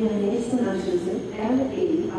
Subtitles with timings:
[0.00, 2.10] Ihre nächsten Anschlüsse RE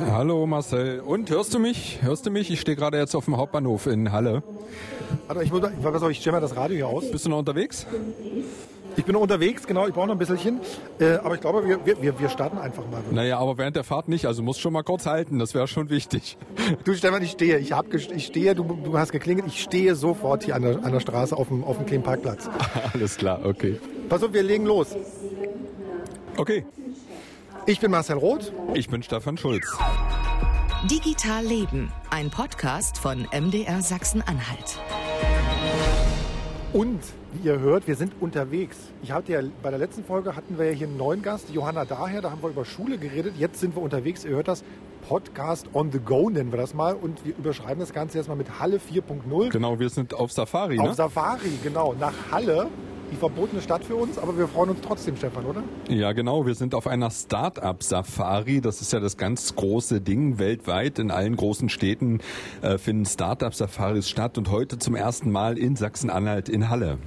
[0.00, 0.12] 18.
[0.12, 1.00] Hallo Marcel.
[1.00, 1.98] Und hörst du mich?
[2.00, 2.50] Hörst du mich?
[2.50, 4.42] Ich stehe gerade jetzt auf dem Hauptbahnhof in Halle.
[5.26, 7.10] Warte, ich, muss, pass auf, ich stelle mal das Radio hier aus.
[7.10, 7.86] Bist du noch unterwegs?
[8.96, 10.60] Ich bin noch unterwegs, genau, ich brauche noch ein bisschen.
[10.98, 13.02] Äh, aber ich glaube, wir, wir, wir starten einfach mal.
[13.10, 14.24] Naja, aber während der Fahrt nicht.
[14.24, 16.38] Also musst schon mal kurz halten, das wäre schon wichtig.
[16.84, 17.58] Du Stefan, ich stehe.
[17.58, 19.46] Ich, hab, ich stehe, du, du hast geklingelt.
[19.46, 22.48] Ich stehe sofort hier an der, an der Straße auf dem, auf dem kleinen Parkplatz.
[22.94, 23.78] Alles klar, okay.
[24.08, 24.96] Pass auf, wir legen los.
[26.38, 26.64] Okay.
[27.68, 28.50] Ich bin Marcel Roth.
[28.72, 29.76] Ich bin Stefan Schulz.
[30.90, 34.80] Digital Leben, ein Podcast von MDR Sachsen-Anhalt.
[36.72, 36.98] Und
[37.34, 38.78] wie ihr hört, wir sind unterwegs.
[39.02, 41.84] Ich hatte ja bei der letzten Folge hatten wir ja hier einen neuen Gast, Johanna
[41.84, 43.34] Daher, da haben wir über Schule geredet.
[43.36, 44.24] Jetzt sind wir unterwegs.
[44.24, 44.64] Ihr hört das
[45.06, 48.34] Podcast on the go nennen wir das mal und wir überschreiben das Ganze jetzt mal
[48.34, 49.50] mit Halle 4.0.
[49.50, 50.78] Genau, wir sind auf Safari.
[50.78, 50.94] Auf ne?
[50.94, 52.68] Safari, genau, nach Halle.
[53.10, 55.62] Die verbotene Stadt für uns, aber wir freuen uns trotzdem, Stefan, oder?
[55.88, 56.44] Ja, genau.
[56.46, 58.60] Wir sind auf einer Start-up-Safari.
[58.60, 60.38] Das ist ja das ganz große Ding.
[60.38, 62.20] Weltweit in allen großen Städten
[62.60, 66.98] äh, finden Start-up-Safaris statt und heute zum ersten Mal in Sachsen-Anhalt in Halle.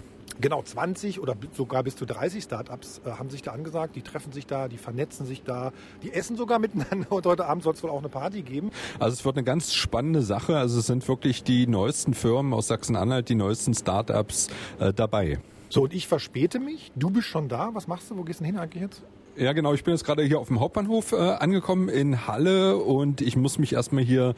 [0.42, 3.96] Genau, 20 oder sogar bis zu 30 Startups äh, haben sich da angesagt.
[3.96, 7.64] Die treffen sich da, die vernetzen sich da, die essen sogar miteinander und heute Abend
[7.64, 8.72] soll es wohl auch eine Party geben.
[8.98, 10.58] Also es wird eine ganz spannende Sache.
[10.58, 14.48] Also es sind wirklich die neuesten Firmen aus Sachsen-Anhalt, die neuesten Startups
[14.80, 15.40] äh, dabei.
[15.72, 16.92] So, und ich verspäte mich.
[16.98, 17.74] Du bist schon da.
[17.74, 18.18] Was machst du?
[18.18, 19.04] Wo gehst du denn hin eigentlich jetzt?
[19.38, 19.74] Ja, genau.
[19.74, 23.60] Ich bin jetzt gerade hier auf dem Hauptbahnhof äh, angekommen in Halle und ich muss
[23.60, 24.36] mich erstmal hier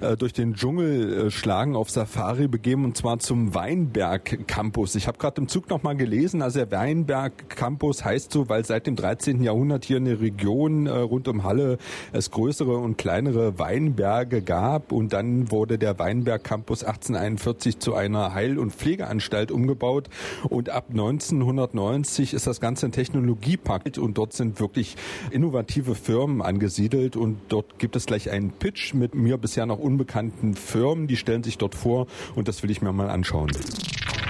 [0.00, 4.94] äh, durch den Dschungel äh, schlagen, auf Safari begeben und zwar zum Weinberg Campus.
[4.94, 8.86] Ich habe gerade im Zug nochmal gelesen, also der Weinberg Campus heißt so, weil seit
[8.86, 9.42] dem 13.
[9.42, 11.76] Jahrhundert hier in der Region äh, rund um Halle
[12.12, 18.32] es größere und kleinere Weinberge gab und dann wurde der Weinberg Campus 1841 zu einer
[18.32, 20.08] Heil- und Pflegeanstalt umgebaut
[20.48, 24.96] und ab 1990 ist das Ganze ein Technologiepark und dort sind wirklich
[25.30, 30.54] innovative Firmen angesiedelt und dort gibt es gleich einen Pitch mit mir bisher noch unbekannten
[30.54, 33.50] Firmen, die stellen sich dort vor und das will ich mir mal anschauen.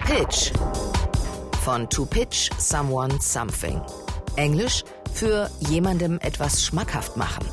[0.07, 0.53] Pitch.
[1.63, 3.81] Von To Pitch Someone Something.
[4.37, 7.45] Englisch für jemandem etwas schmackhaft machen.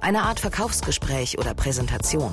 [0.00, 2.32] Eine Art Verkaufsgespräch oder Präsentation.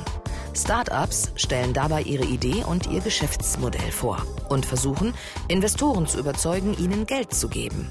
[0.54, 5.14] Startups stellen dabei ihre Idee und ihr Geschäftsmodell vor und versuchen,
[5.48, 7.88] Investoren zu überzeugen, ihnen Geld zu geben.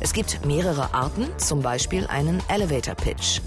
[0.00, 3.40] Es gibt mehrere Arten, zum Beispiel einen Elevator Pitch.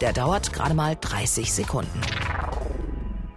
[0.00, 2.00] Der dauert gerade mal 30 Sekunden.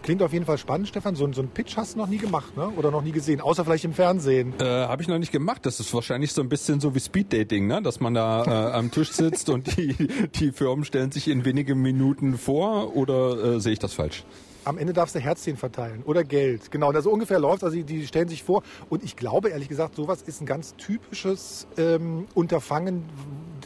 [0.09, 1.15] Klingt auf jeden Fall spannend, Stefan.
[1.15, 2.67] So, so einen Pitch hast du noch nie gemacht, ne?
[2.69, 4.53] Oder noch nie gesehen, außer vielleicht im Fernsehen.
[4.59, 5.63] Äh, Habe ich noch nicht gemacht.
[5.67, 7.81] Das ist wahrscheinlich so ein bisschen so wie Speeddating, ne?
[7.83, 9.95] dass man da äh, am Tisch sitzt und die,
[10.35, 12.95] die Firmen stellen sich in wenigen Minuten vor.
[12.95, 14.23] Oder äh, sehe ich das falsch?
[14.65, 16.71] Am Ende darfst du Herzchen verteilen oder Geld.
[16.71, 18.63] Genau, und so ungefähr läuft Also die stellen sich vor.
[18.89, 23.05] Und ich glaube, ehrlich gesagt, sowas ist ein ganz typisches ähm, Unterfangen,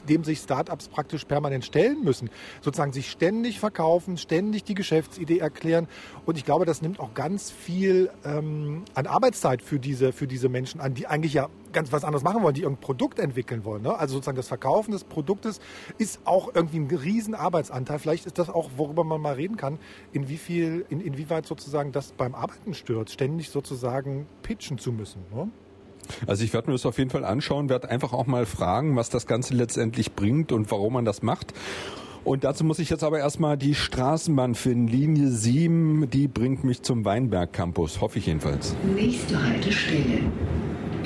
[0.08, 2.30] dem sich Startups praktisch permanent stellen müssen.
[2.62, 5.88] Sozusagen sich ständig verkaufen, ständig die Geschäftsidee erklären.
[6.26, 10.50] Und ich glaube, das nimmt auch ganz viel ähm, an Arbeitszeit für diese, für diese
[10.50, 13.84] Menschen an, die eigentlich ja ganz was anderes machen wollen, die irgendein Produkt entwickeln wollen.
[13.84, 13.98] Ne?
[13.98, 15.60] Also sozusagen das Verkaufen des Produktes
[15.98, 18.00] ist auch irgendwie ein riesen Arbeitsanteil.
[18.00, 19.80] Vielleicht ist das auch, worüber man mal reden kann,
[20.12, 25.22] in wie viel, in, inwieweit sozusagen das beim Arbeiten stört, ständig sozusagen pitchen zu müssen.
[25.34, 25.50] Ne?
[26.28, 29.10] Also ich werde mir das auf jeden Fall anschauen, werde einfach auch mal fragen, was
[29.10, 31.54] das Ganze letztendlich bringt und warum man das macht.
[32.24, 34.88] Und dazu muss ich jetzt aber erstmal die Straßenbahn finden.
[34.88, 38.76] Linie 7, die bringt mich zum Weinberg Campus, hoffe ich jedenfalls.
[38.96, 40.20] Nächste Haltestelle.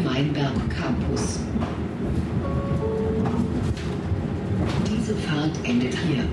[0.03, 1.39] Weinberg Campus.
[4.89, 6.23] Diese Fahrt endet hier.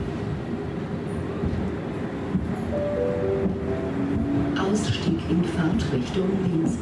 [4.60, 6.78] Ausstieg in Fahrtrichtung links.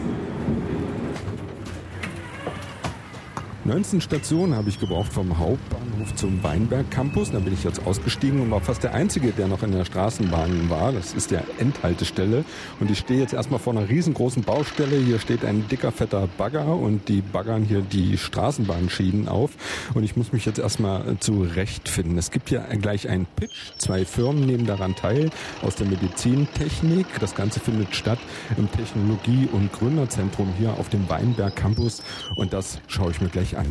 [3.65, 7.31] 19 Stationen habe ich gebraucht vom Hauptbahnhof zum Weinberg Campus.
[7.31, 10.69] Da bin ich jetzt ausgestiegen und war fast der Einzige, der noch in der Straßenbahn
[10.69, 10.91] war.
[10.91, 12.45] Das ist der Endhaltestelle.
[12.81, 14.97] Und ich stehe jetzt erstmal vor einer riesengroßen Baustelle.
[14.97, 19.53] Hier steht ein dicker, fetter Bagger und die baggern hier die Straßenbahnschienen auf.
[19.95, 22.19] Und ich muss mich jetzt erstmal zurechtfinden.
[22.19, 23.75] Es gibt hier gleich einen Pitch.
[23.79, 25.31] Zwei Firmen nehmen daran teil
[25.63, 27.07] aus der Medizintechnik.
[27.21, 28.19] Das Ganze findet statt
[28.59, 32.03] im Technologie- und Gründerzentrum hier auf dem Weinberg Campus.
[32.35, 33.69] Und das schaue ich mir gleich an.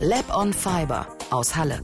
[0.00, 1.80] Lab on Fiber aus Halle.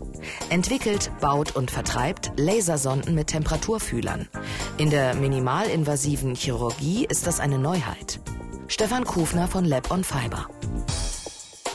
[0.50, 4.28] Entwickelt, baut und vertreibt Lasersonden mit Temperaturfühlern.
[4.76, 8.20] In der minimalinvasiven Chirurgie ist das eine Neuheit.
[8.68, 10.48] Stefan Kufner von Lab on Fiber.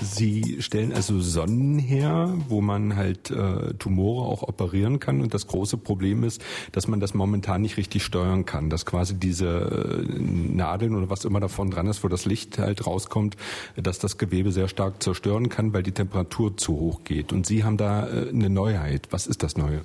[0.01, 5.21] Sie stellen also Sonnen her, wo man halt äh, Tumore auch operieren kann.
[5.21, 6.41] Und das große Problem ist,
[6.71, 8.69] dass man das momentan nicht richtig steuern kann.
[8.69, 12.85] Dass quasi diese äh, Nadeln oder was immer davon dran ist, wo das Licht halt
[12.85, 13.37] rauskommt,
[13.75, 17.33] dass das Gewebe sehr stark zerstören kann, weil die Temperatur zu hoch geht.
[17.33, 19.07] Und Sie haben da äh, eine Neuheit.
[19.11, 19.81] Was ist das Neue?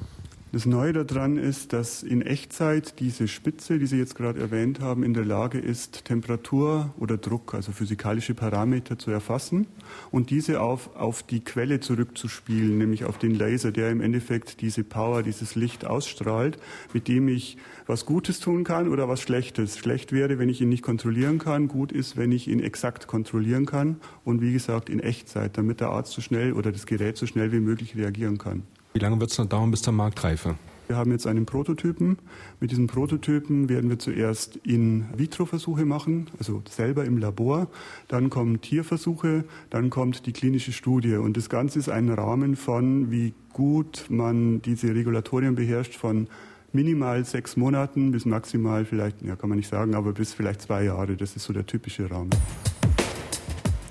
[0.52, 5.02] Das Neue daran ist, dass in Echtzeit diese Spitze, die Sie jetzt gerade erwähnt haben,
[5.02, 9.66] in der Lage ist, Temperatur oder Druck, also physikalische Parameter zu erfassen
[10.10, 14.84] und diese auf, auf die Quelle zurückzuspielen, nämlich auf den Laser, der im Endeffekt diese
[14.84, 16.58] Power, dieses Licht ausstrahlt,
[16.92, 17.56] mit dem ich
[17.86, 19.78] was Gutes tun kann oder was Schlechtes.
[19.78, 21.66] Schlecht wäre, wenn ich ihn nicht kontrollieren kann.
[21.66, 25.88] Gut ist, wenn ich ihn exakt kontrollieren kann und wie gesagt in Echtzeit, damit der
[25.88, 28.64] Arzt so schnell oder das Gerät so schnell wie möglich reagieren kann.
[28.92, 30.56] Wie lange wird es noch dauern bis zur Marktreife?
[30.88, 32.18] Wir haben jetzt einen Prototypen.
[32.60, 37.68] Mit diesem Prototypen werden wir zuerst In-vitro-Versuche machen, also selber im Labor.
[38.08, 41.14] Dann kommen Tierversuche, dann kommt die klinische Studie.
[41.14, 46.26] Und das Ganze ist ein Rahmen von, wie gut man diese Regulatorien beherrscht, von
[46.72, 50.84] minimal sechs Monaten bis maximal vielleicht, ja kann man nicht sagen, aber bis vielleicht zwei
[50.84, 51.16] Jahre.
[51.16, 52.30] Das ist so der typische Rahmen.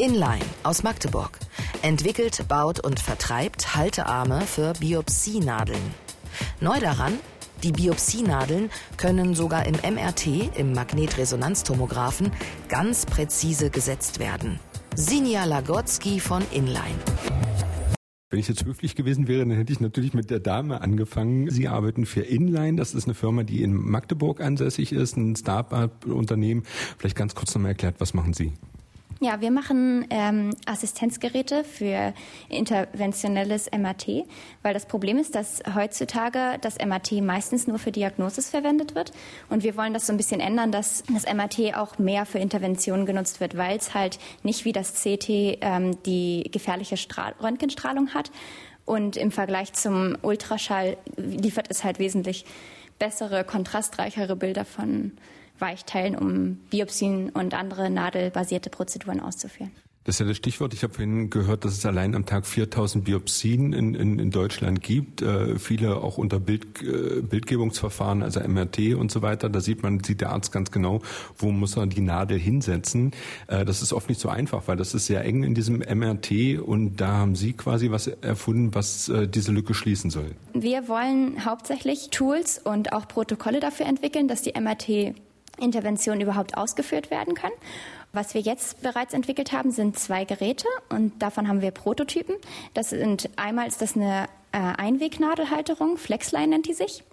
[0.01, 1.37] Inline aus Magdeburg.
[1.83, 5.93] Entwickelt, baut und vertreibt Haltearme für Biopsienadeln.
[6.59, 7.13] Neu daran,
[7.61, 12.31] die Biopsienadeln können sogar im MRT, im Magnetresonanztomographen,
[12.67, 14.59] ganz präzise gesetzt werden.
[14.95, 16.97] Sinja Lagotzki von Inline.
[18.31, 21.51] Wenn ich jetzt höflich gewesen wäre, dann hätte ich natürlich mit der Dame angefangen.
[21.51, 22.77] Sie arbeiten für Inline.
[22.77, 26.63] Das ist eine Firma, die in Magdeburg ansässig ist, ein Start-up-Unternehmen.
[26.97, 28.53] Vielleicht ganz kurz nochmal erklärt, was machen Sie?
[29.23, 32.11] Ja, wir machen ähm, Assistenzgeräte für
[32.49, 34.25] interventionelles MRT,
[34.63, 39.11] weil das Problem ist, dass heutzutage das MRT meistens nur für Diagnosis verwendet wird.
[39.47, 43.05] Und wir wollen das so ein bisschen ändern, dass das MRT auch mehr für Interventionen
[43.05, 48.31] genutzt wird, weil es halt nicht wie das CT ähm, die gefährliche Strahl Röntgenstrahlung hat.
[48.85, 52.43] Und im Vergleich zum Ultraschall liefert es halt wesentlich
[52.97, 55.11] bessere, kontrastreichere Bilder von
[55.61, 59.71] Weichteilen, um Biopsien und andere nadelbasierte Prozeduren auszuführen.
[60.03, 60.73] Das ist ja das Stichwort.
[60.73, 64.81] Ich habe vorhin gehört, dass es allein am Tag 4000 Biopsien in, in, in Deutschland
[64.81, 65.21] gibt.
[65.21, 69.47] Äh, viele auch unter Bild, äh, Bildgebungsverfahren, also MRT und so weiter.
[69.47, 71.01] Da sieht man, sieht der Arzt ganz genau,
[71.37, 73.11] wo muss er die Nadel hinsetzen.
[73.45, 76.59] Äh, das ist oft nicht so einfach, weil das ist sehr eng in diesem MRT
[76.59, 80.31] und da haben Sie quasi was erfunden, was äh, diese Lücke schließen soll.
[80.53, 85.13] Wir wollen hauptsächlich Tools und auch Protokolle dafür entwickeln, dass die MRT
[85.59, 87.51] Intervention überhaupt ausgeführt werden kann.
[88.13, 92.35] Was wir jetzt bereits entwickelt haben, sind zwei Geräte und davon haben wir Prototypen.
[92.73, 97.03] Das sind einmal ist das eine äh, Einwegnadelhalterung, Flexline nennt die sich.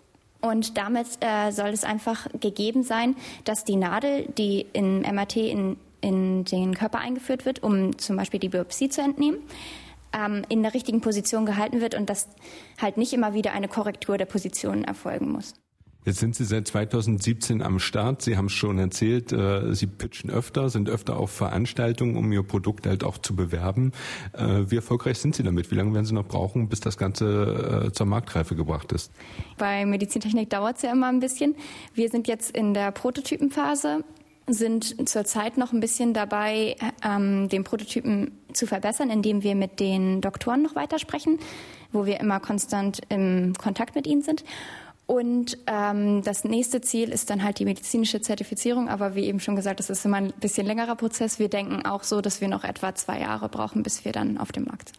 [0.41, 5.77] Und damit äh, soll es einfach gegeben sein, dass die Nadel, die im MRT in,
[6.01, 9.39] in den Körper eingeführt wird, um zum Beispiel die Biopsie zu entnehmen,
[10.13, 12.29] ähm, in der richtigen Position gehalten wird und dass
[12.81, 15.55] halt nicht immer wieder eine Korrektur der Position erfolgen muss.
[16.09, 18.23] Jetzt sind Sie seit 2017 am Start.
[18.23, 22.43] Sie haben es schon erzählt, äh, Sie pitchen öfter, sind öfter auf Veranstaltungen, um Ihr
[22.43, 23.93] Produkt halt auch zu bewerben.
[24.33, 25.71] Äh, wie erfolgreich sind Sie damit?
[25.71, 29.13] Wie lange werden Sie noch brauchen, bis das Ganze äh, zur Marktreife gebracht ist?
[29.59, 31.55] Bei Medizintechnik dauert es ja immer ein bisschen.
[31.93, 34.03] Wir sind jetzt in der Prototypenphase
[34.51, 40.23] sind zurzeit noch ein bisschen dabei, ähm, den Prototypen zu verbessern, indem wir mit den
[40.23, 41.39] Doktoren noch weitersprechen,
[41.93, 44.45] wo wir immer konstant im Kontakt mit ihnen sind.
[45.09, 48.91] Und ähm, das nächste Ziel ist dann halt die medizinische Zertifizierung.
[48.91, 51.39] Aber wie eben schon gesagt, das ist immer ein bisschen längerer Prozess.
[51.39, 54.53] Wir denken auch so, dass wir noch etwa zwei Jahre brauchen, bis wir dann auf
[54.53, 54.99] dem Markt sind.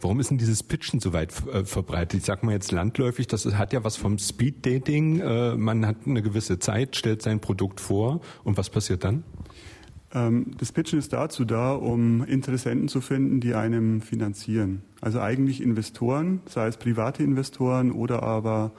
[0.00, 2.20] Warum ist denn dieses Pitchen so weit äh, verbreitet?
[2.20, 5.18] Ich sag mal jetzt landläufig, das hat ja was vom Speed-Dating.
[5.18, 9.24] Äh, man hat eine gewisse Zeit, stellt sein Produkt vor und was passiert dann?
[10.14, 14.82] Ähm, das Pitchen ist dazu da, um Interessenten zu finden, die einem finanzieren.
[15.00, 18.70] Also eigentlich Investoren, sei es private Investoren oder aber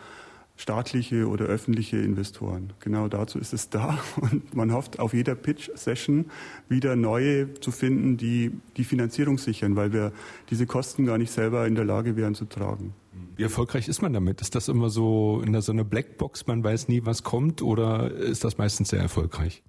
[0.55, 2.73] staatliche oder öffentliche Investoren.
[2.79, 6.25] Genau dazu ist es da und man hofft auf jeder Pitch-Session
[6.69, 10.11] wieder neue zu finden, die die Finanzierung sichern, weil wir
[10.49, 12.93] diese Kosten gar nicht selber in der Lage wären zu tragen.
[13.35, 14.41] Wie erfolgreich ist man damit?
[14.41, 18.43] Ist das immer so in so einer Blackbox, man weiß nie, was kommt oder ist
[18.43, 19.63] das meistens sehr erfolgreich?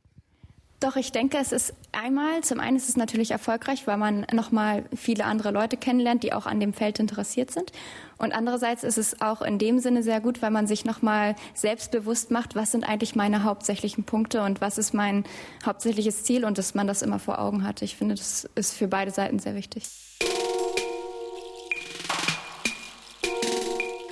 [0.85, 4.85] Doch, ich denke, es ist einmal, zum einen ist es natürlich erfolgreich, weil man nochmal
[4.95, 7.73] viele andere Leute kennenlernt, die auch an dem Feld interessiert sind.
[8.19, 12.31] Und andererseits ist es auch in dem Sinne sehr gut, weil man sich nochmal selbstbewusst
[12.31, 15.25] macht, was sind eigentlich meine hauptsächlichen Punkte und was ist mein
[15.65, 17.81] hauptsächliches Ziel und dass man das immer vor Augen hat.
[17.81, 19.85] Ich finde, das ist für beide Seiten sehr wichtig.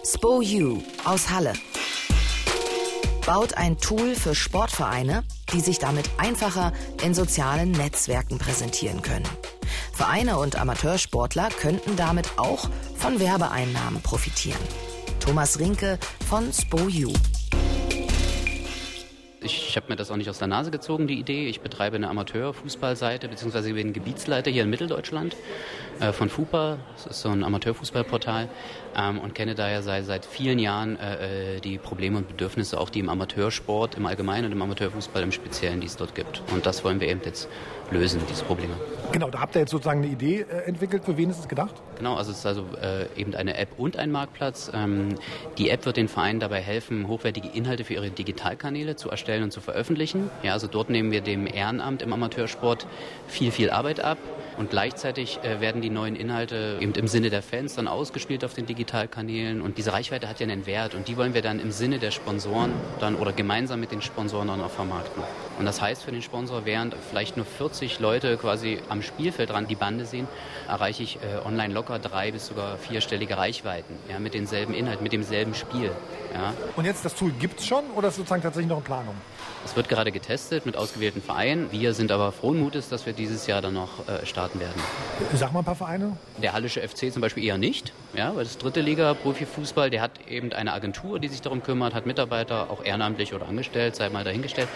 [0.02, 1.52] SpoU aus Halle
[3.26, 9.28] baut ein Tool für Sportvereine, die sich damit einfacher in sozialen Netzwerken präsentieren können.
[9.92, 14.60] Vereine und Amateursportler könnten damit auch von Werbeeinnahmen profitieren.
[15.20, 15.98] Thomas Rinke
[16.28, 17.12] von SpoU.
[19.44, 21.48] Ich habe mir das auch nicht aus der Nase gezogen, die Idee.
[21.48, 25.36] Ich betreibe eine Amateurfußballseite, beziehungsweise bin Gebietsleiter hier in Mitteldeutschland
[26.00, 26.78] äh, von FUPA.
[26.94, 28.48] Das ist so ein Amateurfußballportal
[28.96, 32.90] ähm, und kenne daher seit, seit vielen Jahren äh, äh, die Probleme und Bedürfnisse, auch
[32.90, 36.42] die im Amateursport im Allgemeinen und im Amateurfußball im Speziellen, die es dort gibt.
[36.52, 37.48] Und das wollen wir eben jetzt
[37.92, 38.74] lösen, diese Probleme.
[39.12, 41.04] Genau, da habt ihr jetzt sozusagen eine Idee äh, entwickelt.
[41.04, 41.74] Für wen ist es gedacht?
[41.98, 44.70] Genau, also es ist also äh, eben eine App und ein Marktplatz.
[44.74, 45.16] Ähm,
[45.58, 49.52] die App wird den Vereinen dabei helfen, hochwertige Inhalte für ihre Digitalkanäle zu erstellen und
[49.52, 50.30] zu veröffentlichen.
[50.42, 52.86] Ja, also dort nehmen wir dem Ehrenamt im Amateursport
[53.28, 54.16] viel, viel Arbeit ab.
[54.58, 58.54] Und gleichzeitig äh, werden die neuen Inhalte eben im Sinne der Fans dann ausgespielt auf
[58.54, 59.60] den Digitalkanälen.
[59.60, 60.94] Und diese Reichweite hat ja einen Wert.
[60.94, 64.48] Und die wollen wir dann im Sinne der Sponsoren dann oder gemeinsam mit den Sponsoren
[64.48, 65.22] dann auch vermarkten.
[65.58, 69.74] Und das heißt für den Sponsor, während vielleicht nur 40 Leute quasi am Spielfeldrand die
[69.74, 70.26] Bande sehen,
[70.68, 73.94] erreiche ich äh, online locker drei bis sogar vierstellige Reichweiten.
[74.08, 75.90] Ja, mit denselben Inhalten, mit demselben Spiel.
[76.34, 76.54] Ja.
[76.76, 79.14] Und jetzt das Tool gibt es schon oder ist sozusagen tatsächlich noch in Planung?
[79.64, 81.70] Es wird gerade getestet mit ausgewählten Vereinen.
[81.70, 84.80] Wir sind aber frohen Mutes, dass wir dieses Jahr dann noch äh, starten werden.
[85.34, 86.16] Sag mal ein paar Vereine.
[86.38, 90.12] Der Hallische FC zum Beispiel eher nicht, ja, weil das dritte Liga Profifußball, der hat
[90.28, 94.24] eben eine Agentur, die sich darum kümmert, hat Mitarbeiter, auch ehrenamtlich oder angestellt, sei mal
[94.24, 94.68] dahingestellt.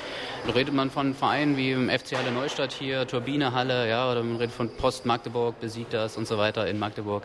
[0.46, 4.22] Da redet man von Vereinen wie im FC Halle Neustadt hier, Turbine Halle, ja, oder
[4.22, 7.24] man redet von Post Magdeburg, besiegt das und so weiter in Magdeburg.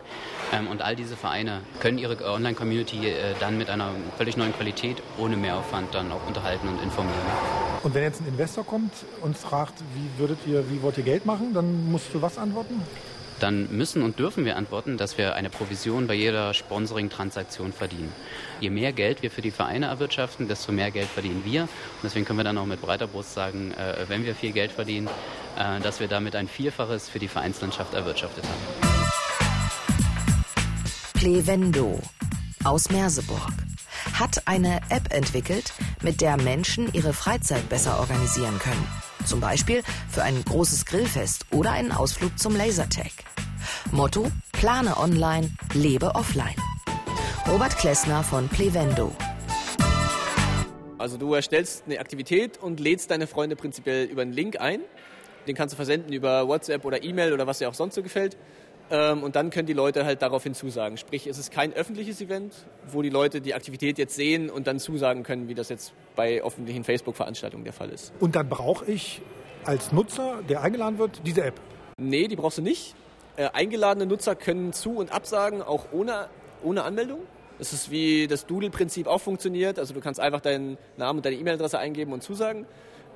[0.52, 5.02] Ähm, und all diese Vereine können ihre Online-Community äh, dann mit einer völlig neuen Qualität
[5.18, 7.16] ohne Mehraufwand dann auch unterhalten und informieren.
[7.82, 8.92] Und wenn jetzt ein Investor kommt
[9.22, 12.82] und fragt, wie würdet ihr, wie wollt ihr Geld machen, dann musst du was antworten?
[13.42, 18.12] Dann müssen und dürfen wir antworten, dass wir eine Provision bei jeder Sponsoring-Transaktion verdienen.
[18.60, 21.62] Je mehr Geld wir für die Vereine erwirtschaften, desto mehr Geld verdienen wir.
[21.62, 21.70] Und
[22.04, 25.08] deswegen können wir dann auch mit breiter Brust sagen, äh, wenn wir viel Geld verdienen,
[25.58, 28.92] äh, dass wir damit ein Vielfaches für die Vereinslandschaft erwirtschaftet haben.
[31.14, 32.00] Plevendo
[32.64, 33.50] aus Merseburg
[34.14, 35.72] hat eine App entwickelt,
[36.02, 38.86] mit der Menschen ihre Freizeit besser organisieren können.
[39.24, 43.10] Zum Beispiel für ein großes Grillfest oder einen Ausflug zum Lasertag.
[43.90, 46.54] Motto: Plane online, lebe offline.
[47.48, 49.12] Robert Klessner von Plevendo.
[50.98, 54.80] Also du erstellst eine Aktivität und lädst deine Freunde prinzipiell über einen Link ein.
[55.48, 58.36] Den kannst du versenden über WhatsApp oder E-Mail oder was dir auch sonst so gefällt.
[58.90, 60.96] Ähm, und dann können die Leute halt daraufhin zusagen.
[60.96, 62.54] Sprich, es ist kein öffentliches Event,
[62.86, 66.40] wo die Leute die Aktivität jetzt sehen und dann zusagen können, wie das jetzt bei
[66.42, 68.12] öffentlichen Facebook-Veranstaltungen der Fall ist.
[68.20, 69.20] Und dann brauche ich
[69.64, 71.60] als Nutzer, der eingeladen wird, diese App?
[71.98, 72.94] Nee, die brauchst du nicht.
[73.36, 76.28] Äh, eingeladene Nutzer können zu- und absagen, auch ohne,
[76.62, 77.20] ohne Anmeldung.
[77.58, 79.78] Das ist wie das Doodle-Prinzip auch funktioniert.
[79.78, 82.66] Also du kannst einfach deinen Namen und deine E-Mail-Adresse eingeben und zusagen.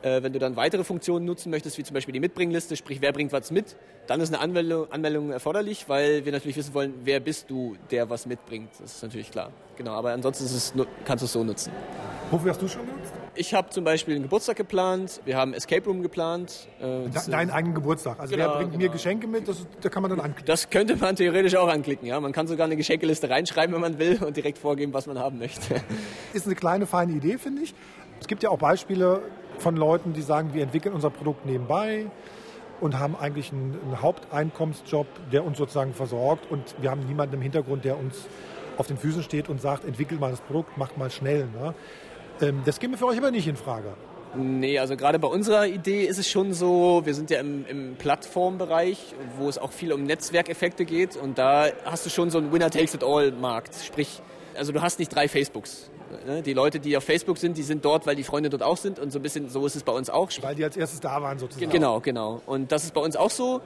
[0.02, 3.12] Äh, wenn du dann weitere Funktionen nutzen möchtest, wie zum Beispiel die Mitbringliste, sprich wer
[3.12, 3.76] bringt was mit,
[4.06, 8.08] dann ist eine Anmeldung, Anmeldung erforderlich, weil wir natürlich wissen wollen, wer bist du, der
[8.10, 8.70] was mitbringt.
[8.78, 9.50] Das ist natürlich klar.
[9.76, 10.72] Genau, aber ansonsten es,
[11.04, 11.72] kannst du es so nutzen.
[12.30, 13.12] Wofür hast du schon genutzt?
[13.34, 16.68] Ich habe zum Beispiel einen Geburtstag geplant, wir haben Escape Room geplant.
[16.80, 18.18] Äh, Deinen eigenen Geburtstag.
[18.18, 18.84] Also genau, wer bringt genau.
[18.84, 20.46] mir Geschenke mit, das, da kann man dann anklicken.
[20.46, 22.18] Das könnte man theoretisch auch anklicken, ja.
[22.18, 25.38] Man kann sogar eine Geschenkeliste reinschreiben, wenn man will und direkt vorgeben, was man haben
[25.38, 25.82] möchte.
[26.32, 27.74] Ist eine kleine, feine Idee, finde ich.
[28.20, 29.22] Es gibt ja auch Beispiele
[29.58, 32.06] von Leuten, die sagen, wir entwickeln unser Produkt nebenbei
[32.80, 37.42] und haben eigentlich einen, einen Haupteinkommensjob, der uns sozusagen versorgt und wir haben niemanden im
[37.42, 38.26] Hintergrund, der uns
[38.76, 41.48] auf den Füßen steht und sagt, entwickelt mal das Produkt, macht mal schnell.
[41.58, 41.74] Ne?
[42.40, 43.94] Ähm, das käme für euch aber nicht in Frage.
[44.34, 47.96] Nee, also gerade bei unserer Idee ist es schon so, wir sind ja im, im
[47.96, 52.52] Plattformbereich, wo es auch viel um Netzwerkeffekte geht und da hast du schon so einen
[52.52, 53.74] Winner-Takes-it-all-Markt.
[53.82, 54.20] Sprich,
[54.54, 55.90] also du hast nicht drei Facebooks.
[56.26, 56.42] Ne?
[56.42, 58.98] Die Leute, die auf Facebook sind, die sind dort, weil die Freunde dort auch sind
[58.98, 60.30] und so ein bisschen so ist es bei uns auch.
[60.40, 61.70] Weil die als erstes da waren sozusagen.
[61.70, 62.40] Genau, genau.
[62.46, 63.60] Und das ist bei uns auch so.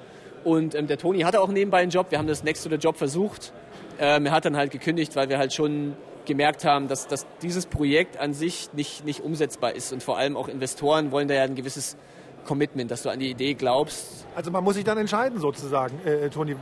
[0.44, 2.06] Und ähm, der Toni hatte auch nebenbei einen Job.
[2.10, 3.52] Wir haben das Next to the Job versucht.
[3.98, 5.94] Ähm, er hat dann halt gekündigt, weil wir halt schon
[6.24, 9.92] gemerkt haben, dass, dass dieses Projekt an sich nicht, nicht umsetzbar ist.
[9.92, 11.96] Und vor allem auch Investoren wollen da ja ein gewisses
[12.46, 14.26] Commitment, dass du an die Idee glaubst.
[14.34, 16.56] Also man muss sich dann entscheiden sozusagen, äh, äh Toni,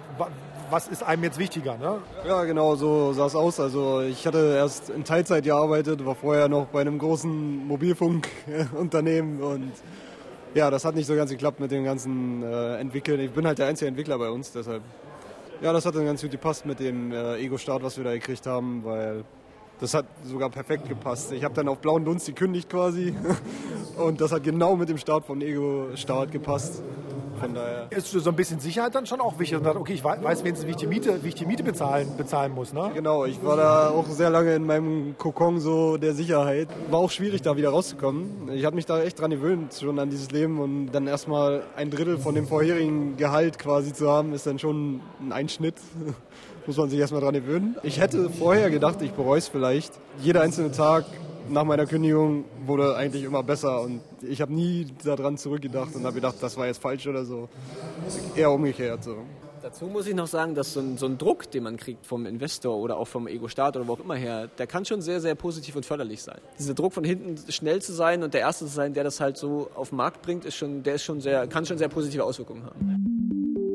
[0.70, 1.76] was ist einem jetzt wichtiger?
[1.76, 1.98] Ne?
[2.26, 3.60] Ja, genau, so sah es aus.
[3.60, 9.72] Also ich hatte erst in Teilzeit gearbeitet, war vorher noch bei einem großen Mobilfunkunternehmen und
[10.54, 13.20] ja, das hat nicht so ganz geklappt mit dem ganzen äh, Entwickeln.
[13.20, 14.82] Ich bin halt der einzige Entwickler bei uns, deshalb.
[15.60, 18.46] Ja, das hat dann ganz gut gepasst mit dem äh, Ego-Start, was wir da gekriegt
[18.46, 19.24] haben, weil
[19.80, 21.32] das hat sogar perfekt gepasst.
[21.32, 23.14] Ich habe dann auf blauen Dunst gekündigt quasi
[23.96, 26.82] und das hat genau mit dem Start von Ego-Start gepasst.
[27.40, 27.86] Von daher.
[27.90, 30.66] Ist so ein bisschen Sicherheit dann schon auch wichtig und sagt, okay, ich weiß wenigstens,
[30.66, 32.72] wie ich die Miete, wie ich die Miete bezahlen, bezahlen muss.
[32.72, 32.90] Ne?
[32.94, 36.68] Genau, ich war da auch sehr lange in meinem Kokon so der Sicherheit.
[36.90, 38.50] War auch schwierig, da wieder rauszukommen.
[38.52, 41.90] Ich habe mich da echt dran gewöhnt, schon an dieses Leben und dann erstmal ein
[41.90, 45.76] Drittel von dem vorherigen Gehalt quasi zu haben, ist dann schon ein Einschnitt.
[46.66, 47.76] Muss man sich erstmal dran gewöhnen.
[47.82, 49.94] Ich hätte vorher gedacht, ich bereue es vielleicht.
[50.20, 51.06] Jeder einzelne Tag
[51.50, 56.14] nach meiner Kündigung wurde eigentlich immer besser und ich habe nie daran zurückgedacht und habe
[56.14, 57.48] gedacht, das war jetzt falsch oder so.
[58.34, 59.16] Eher umgekehrt so.
[59.62, 62.26] Dazu muss ich noch sagen, dass so ein, so ein, Druck, den man kriegt vom
[62.26, 65.34] Investor oder auch vom Ego-Staat oder wo auch immer her, der kann schon sehr, sehr
[65.34, 66.38] positiv und förderlich sein.
[66.58, 69.36] Dieser Druck von hinten schnell zu sein und der Erste zu sein, der das halt
[69.36, 72.24] so auf den Markt bringt, ist schon, der ist schon sehr, kann schon sehr positive
[72.24, 73.67] Auswirkungen haben.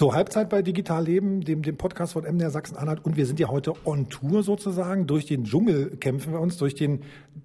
[0.00, 3.04] So, Halbzeit bei Digital Leben, dem, dem Podcast von MDR Sachsen-Anhalt.
[3.04, 5.06] Und wir sind ja heute on Tour sozusagen.
[5.06, 7.02] Durch den Dschungel kämpfen wir uns, durch den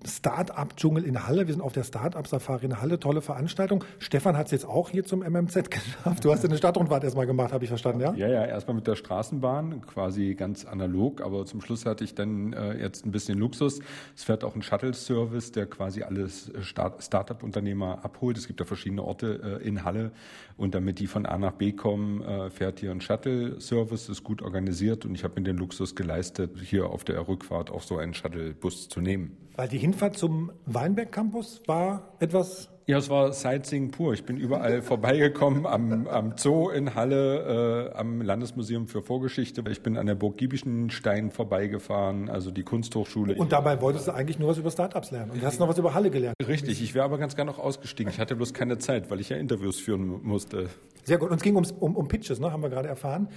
[0.08, 1.48] Start-up-Dschungel in Halle.
[1.48, 2.98] Wir sind auf der Start-up-Safari in Halle.
[2.98, 3.84] Tolle Veranstaltung.
[4.00, 6.24] Stefan hat es jetzt auch hier zum MMZ geschafft.
[6.24, 8.14] Du hast ja eine Stadtrundfahrt erstmal gemacht, habe ich verstanden, ja?
[8.14, 11.20] Ja, ja, erstmal mit der Straßenbahn, quasi ganz analog.
[11.20, 13.82] Aber zum Schluss hatte ich dann äh, jetzt ein bisschen Luxus.
[14.16, 18.38] Es fährt auch ein Shuttle-Service, der quasi alle Start-up-Unternehmer abholt.
[18.38, 20.14] Es gibt da verschiedene Orte äh, in Halle.
[20.56, 24.42] Und damit die von A nach B kommen, äh, fährt hier ein Shuttle-Service, ist gut
[24.42, 28.14] organisiert und ich habe mir den Luxus geleistet, hier auf der Rückfahrt auch so einen
[28.14, 29.38] Shuttle-Bus zu nehmen.
[29.56, 34.14] Weil die Hinfahrt zum Weinberg-Campus war etwas ja, es war Sightseeing pur.
[34.14, 39.64] Ich bin überall vorbeigekommen, am, am Zoo in Halle, äh, am Landesmuseum für Vorgeschichte.
[39.72, 43.36] Ich bin an der Burg Giebichenstein vorbeigefahren, also die Kunsthochschule.
[43.36, 45.32] Und dabei wolltest du eigentlich nur was über Startups lernen.
[45.32, 46.36] Und du hast noch was über Halle gelernt.
[46.48, 48.12] Richtig, ich wäre aber ganz gerne noch ausgestiegen.
[48.14, 50.70] Ich hatte bloß keine Zeit, weil ich ja Interviews führen musste.
[51.06, 51.32] Sehr gut.
[51.32, 52.52] Und es ging ums, um, um Pitches, ne?
[52.52, 53.30] haben wir gerade erfahren.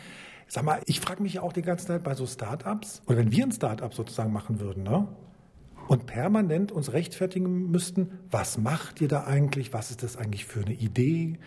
[0.46, 3.32] Sag mal, ich frage mich ja auch die ganze Zeit bei so Startups, oder wenn
[3.32, 5.08] wir ein Startup sozusagen machen würden, ne?
[5.88, 10.60] Und permanent uns rechtfertigen müssten, was macht ihr da eigentlich, was ist das eigentlich für
[10.60, 11.38] eine Idee,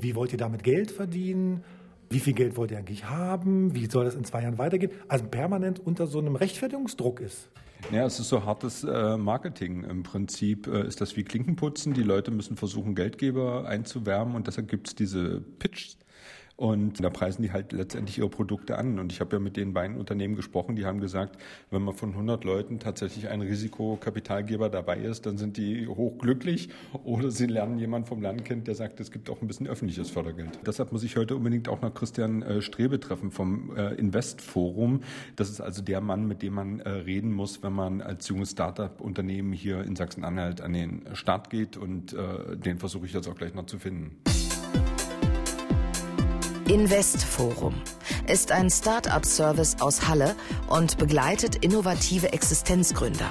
[0.00, 1.62] wie wollt ihr damit Geld verdienen,
[2.08, 5.26] wie viel Geld wollt ihr eigentlich haben, wie soll das in zwei Jahren weitergehen, also
[5.26, 7.50] permanent unter so einem Rechtfertigungsdruck ist.
[7.92, 9.84] Ja, es ist so hartes äh, Marketing.
[9.84, 11.92] Im Prinzip äh, ist das wie Klinkenputzen.
[11.92, 15.96] Die Leute müssen versuchen, Geldgeber einzuwärmen und deshalb gibt es diese Pitch
[16.56, 18.98] und da preisen die halt letztendlich ihre Produkte an.
[18.98, 21.36] Und ich habe ja mit den beiden Unternehmen gesprochen, die haben gesagt,
[21.70, 26.70] wenn man von 100 Leuten tatsächlich ein Risikokapitalgeber dabei ist, dann sind die hochglücklich.
[27.04, 30.10] Oder sie lernen jemanden vom Land kennt, der sagt, es gibt auch ein bisschen öffentliches
[30.10, 30.58] Fördergeld.
[30.66, 35.02] Deshalb muss ich heute unbedingt auch noch Christian äh, Strebe treffen vom äh, Investforum.
[35.36, 38.52] Das ist also der Mann, mit dem man äh, reden muss, wenn man als junges
[38.52, 41.76] Startup-Unternehmen hier in Sachsen-Anhalt an den Start geht.
[41.76, 44.16] Und den versuche ich jetzt auch gleich noch zu finden.
[46.76, 47.72] Investforum
[48.28, 50.36] ist ein Start-up-Service aus Halle
[50.68, 53.30] und begleitet innovative Existenzgründer.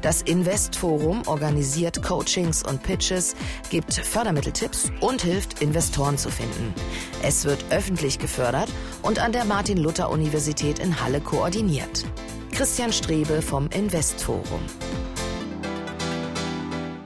[0.00, 3.34] Das Investforum organisiert Coachings und Pitches,
[3.68, 6.72] gibt Fördermitteltipps und hilft, Investoren zu finden.
[7.24, 8.68] Es wird öffentlich gefördert
[9.02, 12.04] und an der Martin-Luther-Universität in Halle koordiniert.
[12.52, 14.60] Christian Strebe vom Investforum.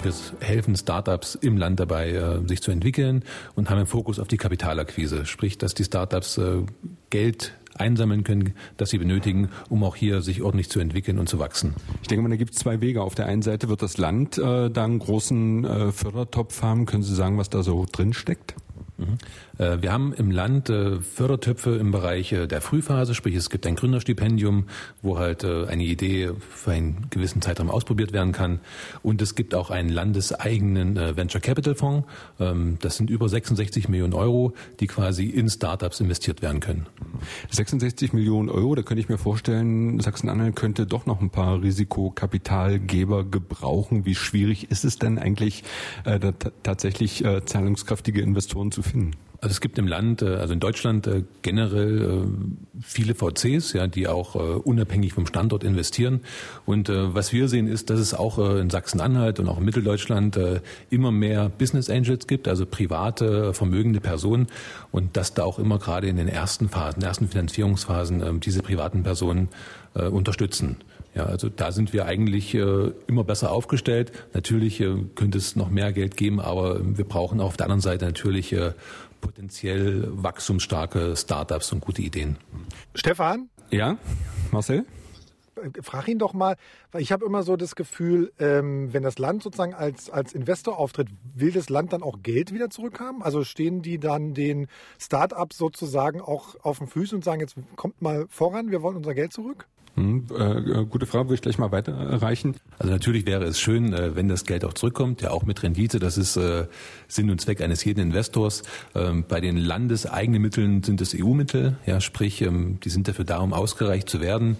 [0.02, 3.24] Wir helfen Startups im Land dabei, äh, sich zu entwickeln
[3.56, 5.26] und haben einen Fokus auf die Kapitalakquise.
[5.26, 6.62] Sprich, dass die Startups äh,
[7.10, 11.38] Geld einsammeln können, das sie benötigen, um auch hier sich ordentlich zu entwickeln und zu
[11.38, 11.74] wachsen.
[12.02, 13.02] Ich denke mal, da gibt es zwei Wege.
[13.02, 16.86] Auf der einen Seite wird das Land äh, da einen großen äh, Fördertopf haben.
[16.86, 18.54] Können Sie sagen, was da so drin steckt?
[19.58, 23.66] Äh, wir haben im Land äh, Fördertöpfe im Bereich äh, der Frühphase, sprich es gibt
[23.66, 24.64] ein Gründerstipendium,
[25.02, 28.60] wo halt eine Idee für einen gewissen Zeitraum ausprobiert werden kann.
[29.02, 32.06] Und es gibt auch einen landeseigenen Venture Capital Fonds.
[32.38, 36.86] Ähm, das sind über 66 Millionen Euro, die quasi in Startups investiert werden können.
[37.50, 43.24] 66 Millionen Euro, da könnte ich mir vorstellen, Sachsen-Anhalt könnte doch noch ein paar Risikokapitalgeber
[43.24, 44.04] gebrauchen.
[44.04, 45.64] Wie schwierig ist es denn eigentlich,
[46.62, 49.12] tatsächlich zahlungskräftige Investoren zu finden?
[49.40, 53.86] Also es gibt im Land, äh, also in Deutschland äh, generell äh, viele VCs, ja,
[53.86, 56.20] die auch unabhängig vom Standort investieren.
[56.64, 60.38] Und was wir sehen ist, dass es auch in Sachsen-Anhalt und auch in Mitteldeutschland
[60.90, 64.46] immer mehr Business Angels gibt, also private, vermögende Personen
[64.92, 69.48] und dass da auch immer gerade in den ersten Phasen, ersten Finanzierungsphasen diese privaten Personen
[69.94, 70.76] unterstützen.
[71.18, 74.12] Ja, also da sind wir eigentlich äh, immer besser aufgestellt.
[74.34, 78.04] Natürlich äh, könnte es noch mehr Geld geben, aber wir brauchen auf der anderen Seite
[78.04, 78.72] natürlich äh,
[79.20, 82.36] potenziell wachstumsstarke Startups und gute Ideen.
[82.94, 83.50] Stefan?
[83.70, 83.98] Ja,
[84.50, 84.84] Marcel?
[85.82, 86.56] Frag ihn doch mal,
[86.92, 90.78] weil ich habe immer so das Gefühl, ähm, wenn das Land sozusagen als, als Investor
[90.78, 93.22] auftritt, will das Land dann auch Geld wieder zurückhaben?
[93.22, 94.68] Also stehen die dann den
[95.00, 99.14] Start-ups sozusagen auch auf den Füßen und sagen, jetzt kommt mal voran, wir wollen unser
[99.14, 99.66] Geld zurück?
[99.98, 102.54] Hm, äh, gute Frage, würde ich gleich mal weiterreichen.
[102.78, 105.98] Also natürlich wäre es schön, äh, wenn das Geld auch zurückkommt, ja auch mit Rendite.
[105.98, 106.66] Das ist äh,
[107.08, 108.62] Sinn und Zweck eines jeden Investors.
[108.94, 113.38] Ähm, bei den landeseigenen Mitteln sind es EU-Mittel, ja, sprich, ähm, die sind dafür da,
[113.38, 114.56] um ausgereicht zu werden.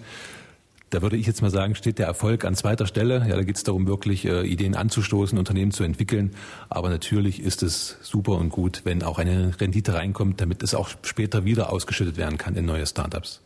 [0.89, 3.25] Da würde ich jetzt mal sagen, steht der Erfolg an zweiter Stelle.
[3.29, 6.31] Ja, da geht es darum, wirklich äh, Ideen anzustoßen, Unternehmen zu entwickeln.
[6.67, 10.89] Aber natürlich ist es super und gut, wenn auch eine Rendite reinkommt, damit es auch
[11.03, 13.41] später wieder ausgeschüttet werden kann in neue Startups.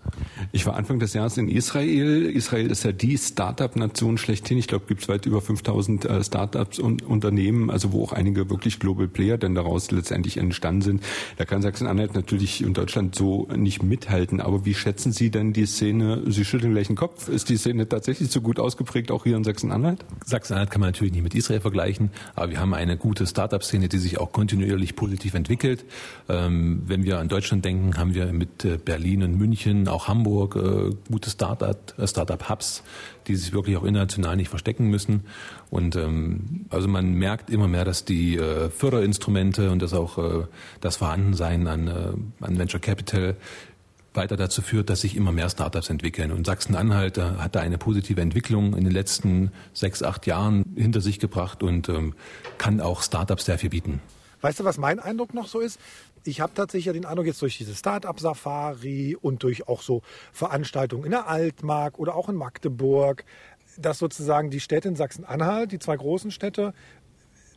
[0.53, 2.25] Ich war Anfang des Jahres in Israel.
[2.29, 4.57] Israel ist ja die Startup-Nation schlechthin.
[4.57, 8.49] Ich glaube, gibt es weit über 5000 äh, Startups und Unternehmen, also wo auch einige
[8.49, 11.03] wirklich Global Player dann daraus letztendlich entstanden sind.
[11.37, 14.39] Da kann Sachsen-Anhalt natürlich in Deutschland so nicht mithalten.
[14.39, 16.23] Aber wie schätzen Sie denn die Szene?
[16.27, 19.43] Sie schütteln gleich den Kopf ist die Szene tatsächlich so gut ausgeprägt, auch hier in
[19.43, 20.05] Sachsen-Anhalt?
[20.25, 23.97] Sachsen-Anhalt kann man natürlich nicht mit Israel vergleichen, aber wir haben eine gute Start-up-Szene, die
[23.97, 25.83] sich auch kontinuierlich positiv entwickelt.
[26.29, 30.55] Ähm, wenn wir an Deutschland denken, haben wir mit äh, Berlin und München, auch Hamburg,
[30.55, 32.83] äh, gute äh, Start-up-Hubs,
[33.27, 35.25] die sich wirklich auch international nicht verstecken müssen.
[35.69, 40.47] Und ähm, also man merkt immer mehr, dass die Förderinstrumente und das auch
[40.81, 41.87] das Vorhandensein an,
[42.39, 43.35] an Venture Capital
[44.15, 46.31] weiter dazu führt, dass sich immer mehr Startups entwickeln.
[46.31, 51.19] Und Sachsen-Anhalt hat da eine positive Entwicklung in den letzten sechs, acht Jahren hinter sich
[51.19, 52.13] gebracht und ähm,
[52.57, 54.01] kann auch Startups sehr bieten.
[54.41, 55.79] Weißt du, was mein Eindruck noch so ist?
[56.25, 61.05] Ich habe tatsächlich ja den Eindruck, jetzt durch diese Startup-Safari und durch auch so Veranstaltungen
[61.05, 63.23] in der Altmark oder auch in Magdeburg,
[63.77, 66.73] dass sozusagen die Städte in Sachsen-Anhalt, die zwei großen Städte,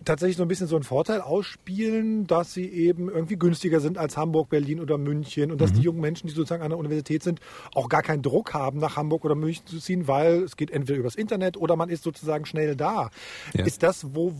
[0.04, 4.16] tatsächlich so ein bisschen so einen Vorteil ausspielen, dass sie eben irgendwie günstiger sind als
[4.16, 5.76] Hamburg, Berlin oder München und dass mhm.
[5.76, 7.40] die jungen Menschen, die sozusagen an der Universität sind,
[7.74, 10.98] auch gar keinen Druck haben, nach Hamburg oder München zu ziehen, weil es geht entweder
[10.98, 13.10] übers Internet oder man ist sozusagen schnell da.
[13.54, 13.64] Ja.
[13.64, 14.32] Ist das, wo,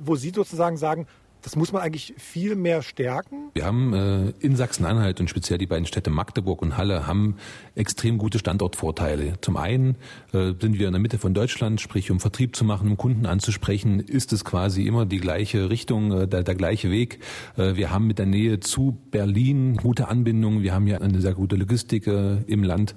[0.00, 1.06] wo Sie sozusagen sagen,
[1.42, 3.50] das muss man eigentlich viel mehr stärken.
[3.54, 7.36] Wir haben äh, in Sachsen-Anhalt und speziell die beiden Städte Magdeburg und Halle haben
[7.74, 9.34] extrem gute Standortvorteile.
[9.40, 9.96] Zum einen
[10.32, 13.26] äh, sind wir in der Mitte von Deutschland, sprich um Vertrieb zu machen, um Kunden
[13.26, 17.20] anzusprechen, ist es quasi immer die gleiche Richtung, äh, der, der gleiche Weg.
[17.56, 20.62] Äh, wir haben mit der Nähe zu Berlin gute Anbindungen.
[20.62, 22.94] Wir haben ja eine sehr gute Logistik äh, im Land.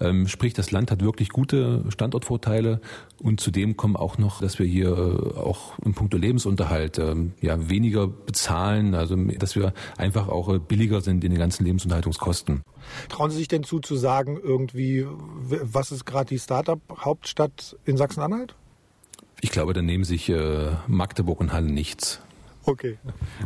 [0.00, 2.80] Ähm, sprich, das Land hat wirklich gute Standortvorteile
[3.24, 7.68] und zudem kommen auch noch, dass wir hier äh, auch im Punkto Lebensunterhalt äh, ja
[7.68, 12.62] wenig weniger bezahlen, also dass wir einfach auch äh, billiger sind in den ganzen Lebensunterhaltungskosten.
[13.08, 18.54] Trauen Sie sich denn zu, zu sagen, irgendwie, was ist gerade die Start-up-Hauptstadt in Sachsen-Anhalt?
[19.40, 22.20] Ich glaube, da nehmen sich äh, Magdeburg und Halle nichts.
[22.64, 22.96] Okay.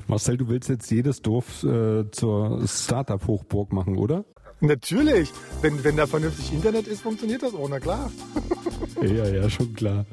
[0.07, 4.25] Marcel, du willst jetzt jedes Dorf äh, zur Startup-Hochburg machen, oder?
[4.61, 5.33] Natürlich.
[5.62, 8.11] Wenn, wenn da vernünftig Internet ist, funktioniert das auch, na klar.
[9.17, 10.07] ja, ja, schon klar.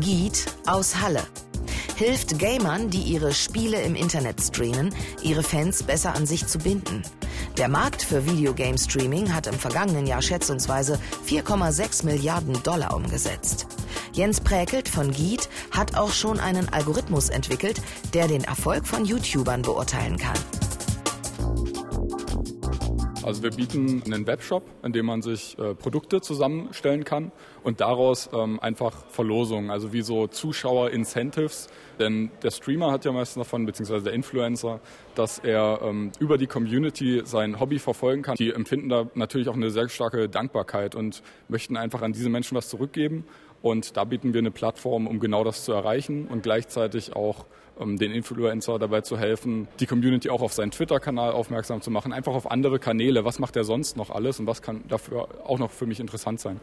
[0.00, 1.22] Giet aus Halle
[2.02, 7.02] hilft Gamern, die ihre Spiele im Internet streamen, ihre Fans besser an sich zu binden.
[7.58, 13.68] Der Markt für Videogame-Streaming hat im vergangenen Jahr schätzungsweise 4,6 Milliarden Dollar umgesetzt.
[14.12, 17.80] Jens Präkelt von Giet hat auch schon einen Algorithmus entwickelt,
[18.14, 20.38] der den Erfolg von YouTubern beurteilen kann.
[23.24, 27.30] Also wir bieten einen Webshop, in dem man sich äh, Produkte zusammenstellen kann
[27.62, 31.68] und daraus ähm, einfach Verlosungen, also wie so Zuschauer-Incentives.
[32.00, 34.80] Denn der Streamer hat ja meistens davon, beziehungsweise der Influencer,
[35.14, 38.34] dass er ähm, über die Community sein Hobby verfolgen kann.
[38.34, 42.56] Die empfinden da natürlich auch eine sehr starke Dankbarkeit und möchten einfach an diese Menschen
[42.56, 43.24] was zurückgeben.
[43.62, 47.98] Und da bieten wir eine Plattform, um genau das zu erreichen und gleichzeitig auch um
[47.98, 52.34] den Influencer dabei zu helfen, die Community auch auf seinen Twitter-Kanal aufmerksam zu machen, einfach
[52.34, 53.24] auf andere Kanäle.
[53.24, 56.40] Was macht er sonst noch alles und was kann dafür auch noch für mich interessant
[56.40, 56.60] sein?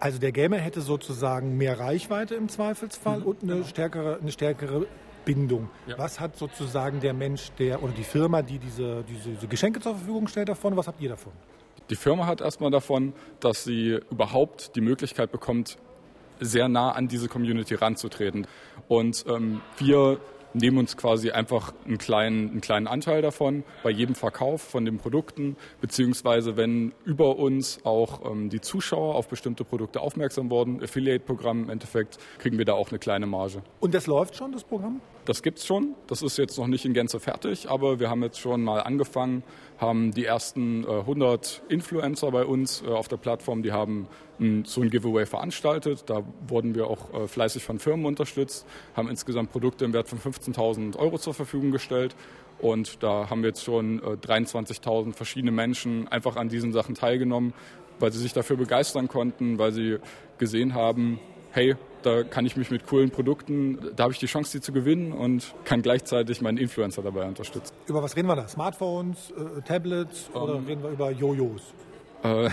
[0.00, 3.26] Also der Gamer hätte sozusagen mehr Reichweite im Zweifelsfall mhm.
[3.26, 4.86] und eine stärkere, eine stärkere
[5.24, 5.68] Bindung.
[5.86, 5.96] Ja.
[5.98, 9.94] Was hat sozusagen der Mensch, der oder die Firma, die diese, diese, diese Geschenke zur
[9.94, 10.76] Verfügung stellt, davon?
[10.76, 11.32] Was habt ihr davon?
[11.90, 15.78] Die Firma hat erstmal davon, dass sie überhaupt die Möglichkeit bekommt,
[16.40, 18.46] sehr nah an diese Community ranzutreten.
[18.88, 20.18] Und ähm, wir
[20.54, 24.98] nehmen uns quasi einfach einen kleinen, einen kleinen Anteil davon bei jedem Verkauf von den
[24.98, 31.64] Produkten, beziehungsweise wenn über uns auch ähm, die Zuschauer auf bestimmte Produkte aufmerksam wurden, Affiliate-Programm
[31.64, 33.62] im Endeffekt, kriegen wir da auch eine kleine Marge.
[33.80, 35.00] Und das läuft schon, das Programm?
[35.24, 35.94] Das gibt's schon.
[36.08, 39.44] Das ist jetzt noch nicht in Gänze fertig, aber wir haben jetzt schon mal angefangen,
[39.78, 44.06] haben die ersten äh, 100 Influencer bei uns äh, auf der Plattform, die haben
[44.40, 46.04] ein, so ein Giveaway veranstaltet.
[46.06, 50.18] Da wurden wir auch äh, fleißig von Firmen unterstützt, haben insgesamt Produkte im Wert von
[50.18, 52.14] 15.000 Euro zur Verfügung gestellt.
[52.58, 57.54] Und da haben jetzt schon 23.000 äh, verschiedene Menschen einfach an diesen Sachen teilgenommen,
[57.98, 59.98] weil sie sich dafür begeistern konnten, weil sie
[60.38, 61.18] gesehen haben,
[61.52, 64.72] hey, da kann ich mich mit coolen Produkten, da habe ich die Chance, die zu
[64.72, 67.74] gewinnen und kann gleichzeitig meinen Influencer dabei unterstützen.
[67.86, 68.48] Über was reden wir da?
[68.48, 71.62] Smartphones, äh, Tablets um, oder ähm, reden wir über Jojos?
[72.22, 72.50] Äh,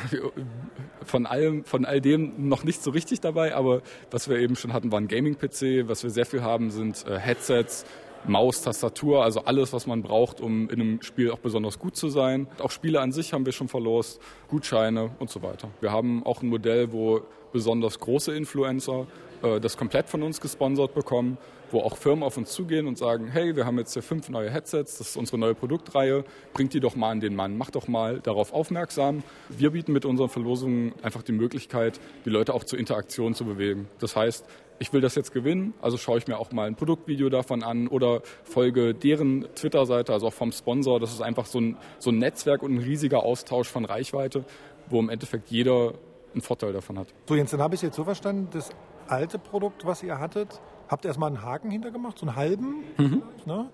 [1.06, 3.82] von allem, von all dem noch nicht so richtig dabei, aber
[4.12, 5.88] was wir eben schon hatten, war ein Gaming-PC.
[5.88, 7.86] Was wir sehr viel haben, sind äh, Headsets,
[8.28, 12.10] Maus, Tastatur, also alles, was man braucht, um in einem Spiel auch besonders gut zu
[12.10, 12.48] sein.
[12.60, 15.70] Auch Spiele an sich haben wir schon verlost, Gutscheine und so weiter.
[15.82, 19.08] Wir haben auch ein Modell, wo besonders große Influencer
[19.42, 21.38] äh, das komplett von uns gesponsert bekommen,
[21.72, 24.50] wo auch Firmen auf uns zugehen und sagen, hey, wir haben jetzt hier fünf neue
[24.50, 27.88] Headsets, das ist unsere neue Produktreihe, bringt die doch mal an den Mann, macht doch
[27.88, 29.24] mal darauf aufmerksam.
[29.50, 33.88] Wir bieten mit unseren Verlosungen einfach die Möglichkeit, die Leute auch zur Interaktion zu bewegen.
[34.00, 34.46] Das heißt,
[34.80, 37.88] ich will das jetzt gewinnen, also schaue ich mir auch mal ein Produktvideo davon an
[37.88, 41.00] oder folge deren Twitter-Seite, also auch vom Sponsor.
[41.00, 44.46] Das ist einfach so ein, so ein Netzwerk und ein riesiger Austausch von Reichweite,
[44.88, 45.94] wo im Endeffekt jeder
[46.34, 47.08] einen Vorteil davon hat.
[47.28, 48.70] So, Jens, dann habe ich jetzt so verstanden, das
[49.08, 52.84] alte Produkt, was ihr hattet, habt ihr erstmal einen Haken hintergemacht, so einen halben.
[52.98, 53.24] Mhm.
[53.46, 53.70] Ne?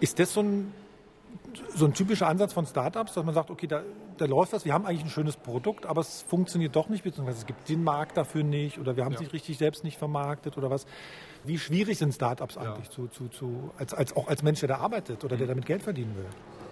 [0.00, 0.72] Ist das so ein,
[1.74, 3.82] so ein typischer Ansatz von Startups, dass man sagt, okay, da,
[4.18, 7.38] da läuft was, wir haben eigentlich ein schönes Produkt, aber es funktioniert doch nicht, beziehungsweise
[7.38, 9.18] es gibt den Markt dafür nicht oder wir haben Ja.
[9.18, 10.86] sich richtig selbst nicht vermarktet oder was.
[11.44, 14.78] Wie schwierig sind Startups eigentlich zu, zu, zu, als, als, auch als Mensch, der da
[14.78, 16.26] arbeitet oder der damit Geld verdienen will?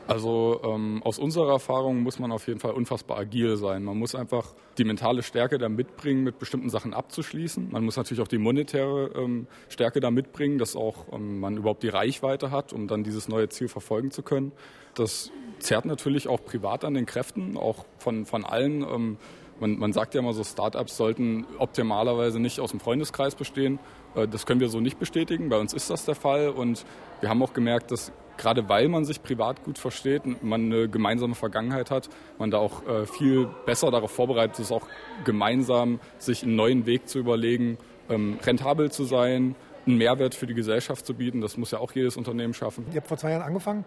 [0.06, 3.84] Also ähm, aus unserer Erfahrung muss man auf jeden Fall unfassbar agil sein.
[3.84, 7.70] Man muss einfach die mentale Stärke da mitbringen, mit bestimmten Sachen abzuschließen.
[7.70, 11.82] Man muss natürlich auch die monetäre ähm, Stärke da mitbringen, dass auch ähm, man überhaupt
[11.82, 14.52] die Reichweite hat, um dann dieses neue Ziel verfolgen zu können.
[14.94, 18.82] Das zerrt natürlich auch privat an den Kräften, auch von, von allen.
[18.82, 19.16] Ähm,
[19.58, 23.78] man, man sagt ja immer so, Startups sollten optimalerweise nicht aus dem Freundeskreis bestehen.
[24.14, 25.48] Äh, Das können wir so nicht bestätigen.
[25.48, 26.84] Bei uns ist das der Fall und
[27.20, 30.88] wir haben auch gemerkt, dass gerade weil man sich privat gut versteht und man eine
[30.88, 34.86] gemeinsame Vergangenheit hat, man da auch äh, viel besser darauf vorbereitet ist, auch
[35.24, 39.54] gemeinsam sich einen neuen Weg zu überlegen, ähm, rentabel zu sein,
[39.86, 41.40] einen Mehrwert für die Gesellschaft zu bieten.
[41.40, 42.86] Das muss ja auch jedes Unternehmen schaffen.
[42.90, 43.84] Ihr habt vor zwei Jahren angefangen.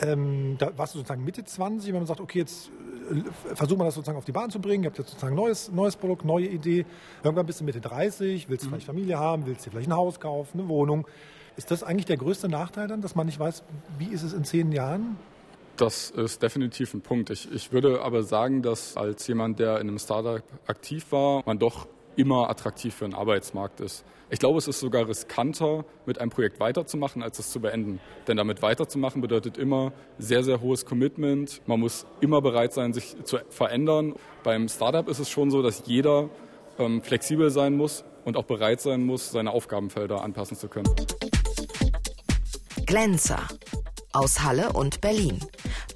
[0.00, 2.70] Ähm, da warst du sozusagen Mitte 20, wenn man sagt, okay, jetzt
[3.10, 4.82] äh, versuchen wir das sozusagen auf die Bahn zu bringen.
[4.82, 6.84] Ihr habt jetzt sozusagen ein neues, neues Produkt, neue Idee.
[7.22, 10.18] Irgendwann bist du Mitte 30, willst du vielleicht Familie haben, willst dir vielleicht ein Haus
[10.18, 11.06] kaufen, eine Wohnung.
[11.56, 13.62] Ist das eigentlich der größte Nachteil dann, dass man nicht weiß,
[13.98, 15.16] wie ist es in zehn Jahren?
[15.76, 17.30] Das ist definitiv ein Punkt.
[17.30, 21.58] Ich, ich würde aber sagen, dass als jemand, der in einem Startup aktiv war, man
[21.58, 24.04] doch immer attraktiv für den Arbeitsmarkt ist.
[24.30, 28.00] Ich glaube, es ist sogar riskanter, mit einem Projekt weiterzumachen, als es zu beenden.
[28.26, 31.60] Denn damit weiterzumachen bedeutet immer sehr, sehr hohes Commitment.
[31.66, 34.14] Man muss immer bereit sein, sich zu verändern.
[34.42, 36.30] Beim Startup ist es schon so, dass jeder
[36.78, 40.88] ähm, flexibel sein muss und auch bereit sein muss, seine Aufgabenfelder anpassen zu können.
[42.94, 43.42] Glänzer
[44.12, 45.40] aus Halle und Berlin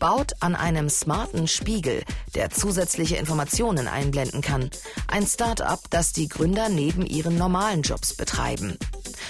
[0.00, 2.02] baut an einem smarten Spiegel,
[2.34, 4.68] der zusätzliche Informationen einblenden kann.
[5.06, 8.76] Ein Start-up, das die Gründer neben ihren normalen Jobs betreiben.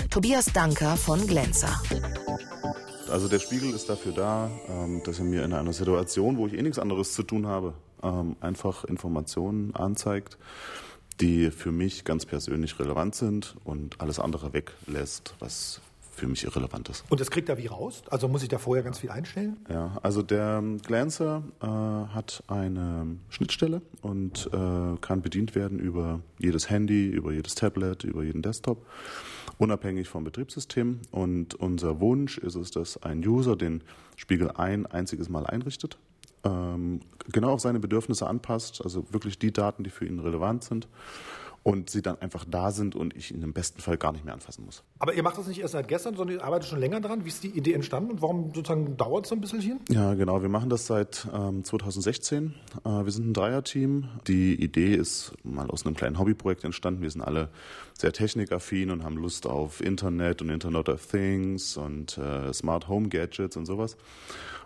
[0.08, 1.78] Tobias Danker von Glänzer.
[3.10, 6.54] Also der Spiegel ist dafür da, ähm, dass er mir in einer Situation, wo ich
[6.54, 10.38] eh nichts anderes zu tun habe, ähm, einfach Informationen anzeigt,
[11.20, 15.82] die für mich ganz persönlich relevant sind und alles andere weglässt, was
[16.18, 17.04] für mich irrelevant ist.
[17.08, 18.02] Und das kriegt er wie raus?
[18.10, 19.56] Also muss ich da vorher ganz viel einstellen?
[19.70, 26.68] Ja, also der Glancer äh, hat eine Schnittstelle und äh, kann bedient werden über jedes
[26.70, 28.86] Handy, über jedes Tablet, über jeden Desktop,
[29.58, 31.00] unabhängig vom Betriebssystem.
[31.10, 33.82] Und unser Wunsch ist es, dass ein User den
[34.16, 35.98] Spiegel ein einziges Mal einrichtet,
[36.44, 37.00] ähm,
[37.32, 40.88] genau auf seine Bedürfnisse anpasst, also wirklich die Daten, die für ihn relevant sind.
[41.62, 44.32] Und sie dann einfach da sind und ich ihn im besten Fall gar nicht mehr
[44.32, 44.84] anfassen muss.
[44.98, 47.24] Aber ihr macht das nicht erst seit gestern, sondern ihr arbeitet schon länger dran.
[47.24, 49.80] Wie ist die Idee entstanden und warum sozusagen dauert es so ein bisschen?
[49.88, 50.40] Ja, genau.
[50.40, 52.54] Wir machen das seit ähm, 2016.
[52.84, 54.08] Äh, wir sind ein Dreierteam.
[54.26, 57.02] Die Idee ist mal aus einem kleinen Hobbyprojekt entstanden.
[57.02, 57.50] Wir sind alle
[57.98, 63.08] sehr technikaffin und haben Lust auf Internet und Internet of Things und äh, Smart Home
[63.08, 63.96] Gadgets und sowas.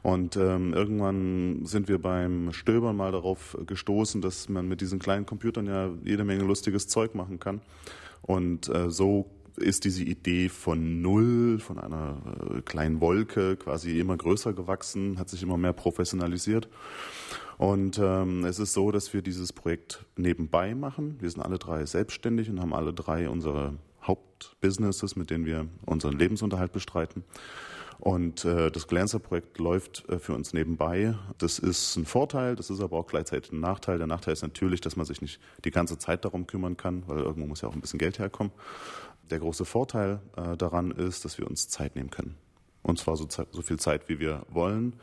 [0.02, 5.26] Und ähm, irgendwann sind wir beim Stöbern mal darauf gestoßen, dass man mit diesen kleinen
[5.26, 7.60] Computern ja jede Menge lustiges Zeug machen kann.
[8.22, 12.16] Und äh, so ist diese Idee von null, von einer
[12.50, 16.68] äh, kleinen Wolke quasi immer größer gewachsen, hat sich immer mehr professionalisiert.
[17.58, 21.16] Und ähm, es ist so, dass wir dieses Projekt nebenbei machen.
[21.20, 26.18] Wir sind alle drei selbstständig und haben alle drei unsere Hauptbusinesses, mit denen wir unseren
[26.18, 27.22] Lebensunterhalt bestreiten.
[28.02, 31.14] Und äh, das Glancer-Projekt läuft äh, für uns nebenbei.
[31.38, 33.98] Das ist ein Vorteil, das ist aber auch gleichzeitig ein Nachteil.
[33.98, 37.20] Der Nachteil ist natürlich, dass man sich nicht die ganze Zeit darum kümmern kann, weil
[37.20, 38.52] irgendwo muss ja auch ein bisschen Geld herkommen.
[39.30, 42.34] Der große Vorteil äh, daran ist, dass wir uns Zeit nehmen können.
[42.82, 44.94] Und zwar so, so viel Zeit, wie wir wollen.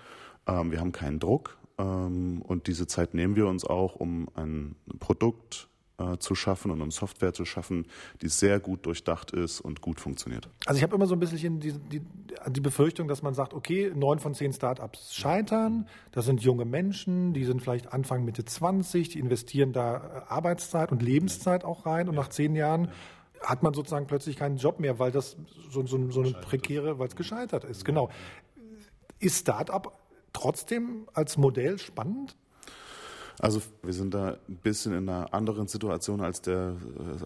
[0.46, 4.76] Ähm, wir haben keinen Druck ähm, und diese Zeit nehmen wir uns auch, um ein
[5.00, 7.86] Produkt äh, zu schaffen und um Software zu schaffen,
[8.22, 10.50] die sehr gut durchdacht ist und gut funktioniert.
[10.66, 12.02] Also ich habe immer so ein bisschen die, die,
[12.48, 17.34] die Befürchtung, dass man sagt, okay, neun von zehn Startups scheitern, das sind junge Menschen,
[17.34, 22.10] die sind vielleicht Anfang, Mitte 20, die investieren da äh, Arbeitszeit und Lebenszeit auch rein
[22.10, 22.90] und nach zehn Jahren
[23.42, 25.38] hat man sozusagen plötzlich keinen Job mehr, weil das
[25.70, 27.86] so, so, so eine prekäre, weil es gescheitert ist.
[27.86, 28.10] Genau.
[29.20, 29.92] Ist Startup
[30.34, 32.36] trotzdem als Modell spannend?
[33.40, 36.76] Also wir sind da ein bisschen in einer anderen Situation als, der,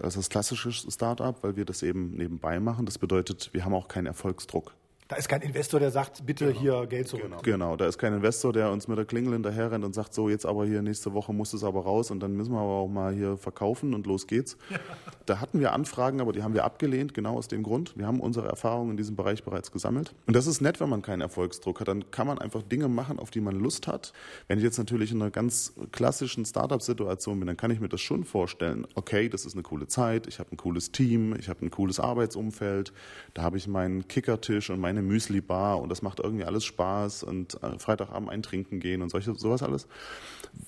[0.01, 2.85] als das klassische Startup, weil wir das eben nebenbei machen.
[2.85, 4.73] Das bedeutet, wir haben auch keinen Erfolgsdruck.
[5.07, 6.59] Da ist kein Investor, der sagt, bitte genau.
[6.59, 7.25] hier Geld zurück.
[7.25, 7.41] Genau.
[7.41, 10.29] genau, da ist kein Investor, der uns mit der Klingel hinterher rennt und sagt, so
[10.29, 12.87] jetzt aber hier nächste Woche muss es aber raus und dann müssen wir aber auch
[12.87, 14.57] mal hier verkaufen und los geht's.
[15.25, 17.97] Da hatten wir Anfragen, aber die haben wir abgelehnt, genau aus dem Grund.
[17.97, 20.13] Wir haben unsere Erfahrungen in diesem Bereich bereits gesammelt.
[20.27, 21.87] Und das ist nett, wenn man keinen Erfolgsdruck hat.
[21.87, 24.11] Dann kann man einfach Dinge machen, auf die man Lust hat.
[24.49, 28.01] Wenn ich jetzt natürlich in einer ganz klassischen Startup-Situation bin, dann kann ich mir das
[28.01, 28.85] schon vorstellen.
[28.95, 32.01] Okay, das ist eine coole Zeit, ich habe ein cooles Team, ich habe ein cooles
[32.01, 32.91] Arbeitsumfeld,
[33.33, 37.61] da habe ich meinen Kickertisch und meine Müsli-Bar und das macht irgendwie alles Spaß und
[37.63, 39.87] äh, Freitagabend ein Trinken gehen und solche, sowas alles.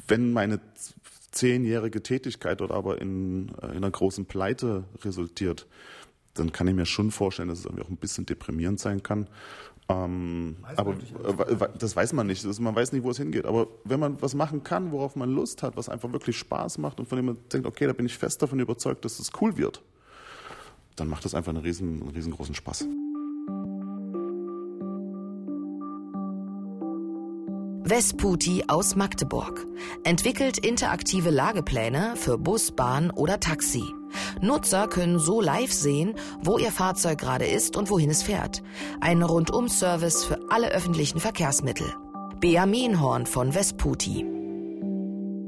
[0.07, 0.59] Wenn meine
[1.31, 5.67] zehnjährige Tätigkeit dort aber in, äh, in einer großen Pleite resultiert,
[6.33, 9.27] dann kann ich mir schon vorstellen, dass es irgendwie auch ein bisschen deprimierend sein kann.
[9.87, 12.43] Ähm, aber äh, das weiß man nicht.
[12.43, 13.45] Das, man weiß nicht, wo es hingeht.
[13.45, 16.99] Aber wenn man was machen kann, worauf man Lust hat, was einfach wirklich Spaß macht
[16.99, 19.57] und von dem man denkt, okay, da bin ich fest davon überzeugt, dass es cool
[19.57, 19.83] wird,
[20.95, 22.87] dann macht das einfach einen, riesen, einen riesengroßen Spaß.
[27.87, 29.67] Vesputi aus Magdeburg
[30.03, 33.83] entwickelt interaktive Lagepläne für Bus, Bahn oder Taxi.
[34.41, 38.63] Nutzer können so live sehen, wo ihr Fahrzeug gerade ist und wohin es fährt.
[39.01, 41.93] Ein Rundum-Service für alle öffentlichen Verkehrsmittel.
[42.39, 44.25] Bea Mienhorn von Vesputi.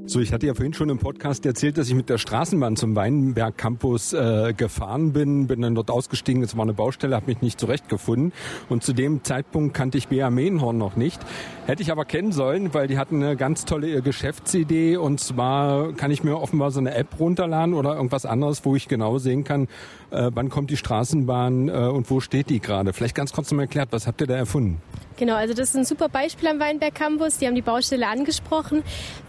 [0.10, 2.96] So, ich hatte ja vorhin schon im Podcast erzählt, dass ich mit der Straßenbahn zum
[2.96, 7.42] Weinberg Campus äh, gefahren bin, bin dann dort ausgestiegen, es war eine Baustelle, habe mich
[7.42, 8.32] nicht zurechtgefunden
[8.70, 11.20] und zu dem Zeitpunkt kannte ich Bea Mehnhorn noch nicht.
[11.66, 16.10] Hätte ich aber kennen sollen, weil die hatten eine ganz tolle Geschäftsidee und zwar kann
[16.10, 19.68] ich mir offenbar so eine App runterladen oder irgendwas anderes, wo ich genau sehen kann,
[20.12, 22.94] äh, wann kommt die Straßenbahn äh, und wo steht die gerade.
[22.94, 24.82] Vielleicht ganz kurz mal erklärt, was habt ihr da erfunden?
[25.18, 27.40] Genau, also das ist ein super Beispiel am Weinberg Campus.
[27.40, 28.84] Die haben die Baustelle angesprochen.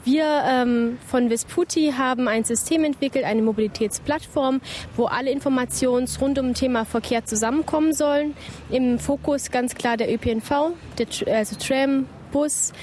[0.04, 4.60] Wir ähm, von Vesputi haben ein System entwickelt, eine Mobilitätsplattform,
[4.96, 8.36] wo alle Informationen rund um das Thema Verkehr zusammenkommen sollen.
[8.68, 12.74] Im Fokus ganz klar der ÖPNV, der, also Tram, Bus.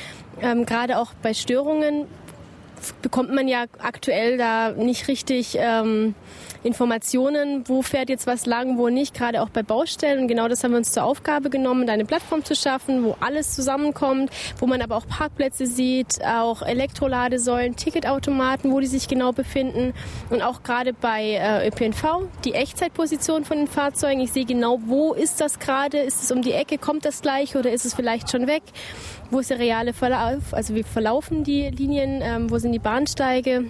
[0.42, 2.08] Ähm, Gerade auch bei Störungen
[3.04, 6.16] bekommt man ja aktuell da nicht richtig ähm,
[6.66, 10.22] Informationen, wo fährt jetzt was lang, wo nicht, gerade auch bei Baustellen.
[10.22, 13.54] Und genau das haben wir uns zur Aufgabe genommen, eine Plattform zu schaffen, wo alles
[13.54, 19.94] zusammenkommt, wo man aber auch Parkplätze sieht, auch Elektroladesäulen, Ticketautomaten, wo die sich genau befinden.
[20.30, 24.20] Und auch gerade bei äh, ÖPNV, die Echtzeitposition von den Fahrzeugen.
[24.22, 26.00] Ich sehe genau, wo ist das gerade?
[26.00, 26.80] Ist es um die Ecke?
[26.80, 28.64] Kommt das gleich oder ist es vielleicht schon weg?
[29.30, 30.54] Wo ist der reale Verlauf?
[30.54, 32.22] Also wie verlaufen die Linien?
[32.24, 33.66] Ähm, wo sind die Bahnsteige?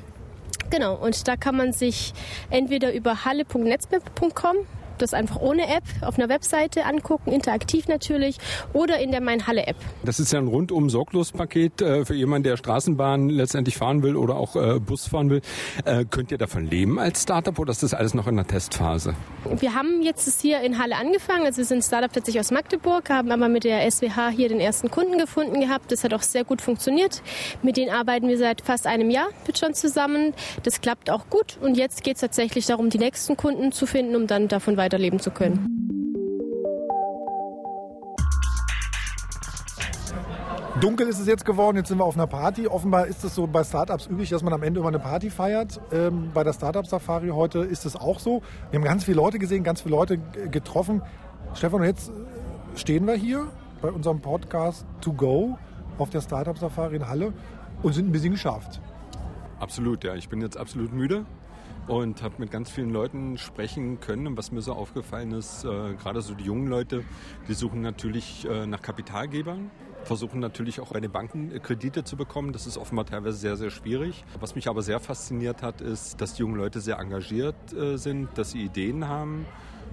[0.69, 2.13] Genau, und da kann man sich
[2.49, 4.55] entweder über halle.netzmap.com
[4.97, 8.37] das einfach ohne App auf einer Webseite angucken, interaktiv natürlich,
[8.73, 9.77] oder in der Mein Halle App.
[10.03, 14.15] Das ist ja ein rundum sorglos Paket äh, für jemanden, der Straßenbahn letztendlich fahren will
[14.15, 15.41] oder auch äh, Bus fahren will.
[15.85, 19.15] Äh, könnt ihr davon leben als Startup oder ist das alles noch in der Testphase?
[19.59, 21.45] Wir haben jetzt hier in Halle angefangen.
[21.45, 24.89] Also wir sind Startup tatsächlich aus Magdeburg, haben aber mit der SWH hier den ersten
[24.89, 25.91] Kunden gefunden gehabt.
[25.91, 27.21] Das hat auch sehr gut funktioniert.
[27.61, 30.33] Mit denen arbeiten wir seit fast einem Jahr mit schon zusammen.
[30.63, 34.15] Das klappt auch gut und jetzt geht es tatsächlich darum, die nächsten Kunden zu finden,
[34.15, 35.71] um dann davon weiter weiterleben zu können.
[40.81, 42.67] Dunkel ist es jetzt geworden, jetzt sind wir auf einer Party.
[42.67, 45.79] Offenbar ist es so bei Startups üblich, dass man am Ende immer eine Party feiert.
[45.91, 48.41] Ähm, bei der Startup Safari heute ist es auch so.
[48.69, 50.17] Wir haben ganz viele Leute gesehen, ganz viele Leute
[50.51, 51.01] getroffen.
[51.53, 52.11] Stefan, und jetzt
[52.75, 53.47] stehen wir hier
[53.81, 55.57] bei unserem Podcast To Go
[55.97, 57.31] auf der Startup Safari in Halle
[57.81, 58.81] und sind ein bisschen geschafft.
[59.59, 60.15] Absolut, ja.
[60.15, 61.25] Ich bin jetzt absolut müde
[61.87, 64.27] und habe mit ganz vielen Leuten sprechen können.
[64.27, 67.03] Und was mir so aufgefallen ist, äh, gerade so die jungen Leute,
[67.47, 69.71] die suchen natürlich äh, nach Kapitalgebern
[70.05, 72.53] versuchen natürlich auch bei den Banken äh, Kredite zu bekommen.
[72.53, 74.23] Das ist offenbar teilweise sehr, sehr schwierig.
[74.39, 78.29] Was mich aber sehr fasziniert hat, ist, dass die jungen Leute sehr engagiert äh, sind,
[78.37, 79.45] dass sie Ideen haben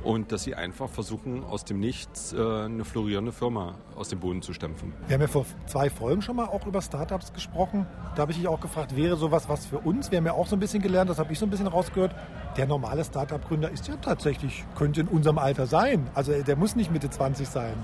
[0.04, 4.42] und dass sie einfach versuchen, aus dem Nichts äh, eine florierende Firma aus dem Boden
[4.42, 4.92] zu stampfen.
[5.06, 7.86] Wir haben ja vor zwei Folgen schon mal auch über Startups gesprochen.
[8.14, 10.10] Da habe ich dich auch gefragt, wäre sowas was für uns?
[10.10, 12.14] Wir haben ja auch so ein bisschen gelernt, das habe ich so ein bisschen rausgehört.
[12.56, 16.08] Der normale Startup-Gründer ist ja tatsächlich, könnte in unserem Alter sein.
[16.14, 17.74] Also der muss nicht Mitte 20 sein.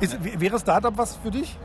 [0.00, 1.58] Ist, wäre Startup was für dich?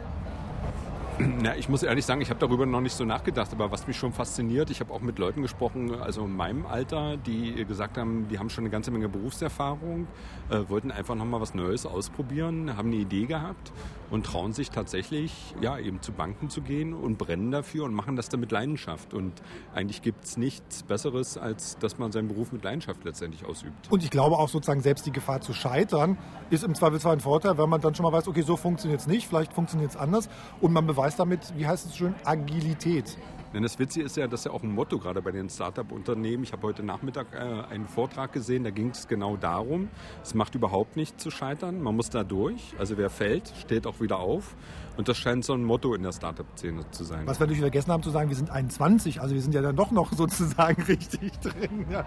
[1.19, 3.97] Na, ich muss ehrlich sagen, ich habe darüber noch nicht so nachgedacht, aber was mich
[3.97, 8.28] schon fasziniert, ich habe auch mit Leuten gesprochen, also in meinem Alter, die gesagt haben,
[8.30, 10.08] die haben schon eine ganze Menge Berufserfahrung,
[10.50, 13.71] äh, wollten einfach nochmal was Neues ausprobieren, haben eine Idee gehabt
[14.10, 18.15] und trauen sich tatsächlich, ja, eben zu Banken zu gehen und brennen dafür und machen
[18.15, 19.13] das dann mit Leidenschaft.
[19.13, 19.33] Und
[19.73, 23.92] eigentlich gibt es nichts Besseres, als dass man seinen Beruf mit Leidenschaft letztendlich ausübt.
[23.92, 26.17] Und ich glaube auch sozusagen selbst die Gefahr zu scheitern
[26.50, 29.08] ist im Zweifelsfall ein Vorteil, wenn man dann schon mal weiß, okay, so funktioniert es
[29.08, 30.29] nicht, vielleicht funktioniert es anders
[30.62, 33.17] und man beweist damit, wie heißt es schön, Agilität.
[33.54, 36.43] Denn das Witzige ist ja, dass ja auch ein Motto gerade bei den Startup-Unternehmen.
[36.43, 37.37] Ich habe heute Nachmittag äh,
[37.71, 39.89] einen Vortrag gesehen, da ging es genau darum,
[40.23, 42.73] es macht überhaupt nicht zu scheitern, man muss da durch.
[42.79, 44.56] Also wer fällt, steht auch wieder auf.
[44.97, 47.27] Und das scheint so ein Motto in der Startup-Szene zu sein.
[47.27, 49.75] Was wir natürlich vergessen haben zu sagen, wir sind 21, also wir sind ja dann
[49.75, 51.85] doch noch sozusagen richtig drin.
[51.91, 52.06] Ja.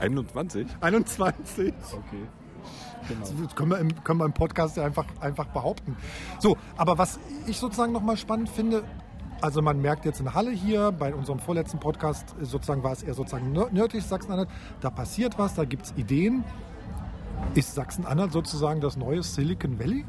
[0.00, 0.66] 21?
[0.80, 1.74] 21.
[1.92, 2.26] Okay.
[3.08, 3.20] Genau.
[3.44, 5.96] Das können wir, im, können wir im Podcast ja einfach, einfach behaupten.
[6.38, 8.84] So, aber was ich sozusagen nochmal spannend finde,
[9.40, 13.14] also man merkt jetzt in Halle hier, bei unserem vorletzten Podcast sozusagen war es eher
[13.14, 14.48] sozusagen nördlich Sachsen-Anhalt,
[14.80, 16.44] da passiert was, da gibt es Ideen.
[17.54, 20.04] Ist Sachsen-Anhalt sozusagen das neue Silicon Valley?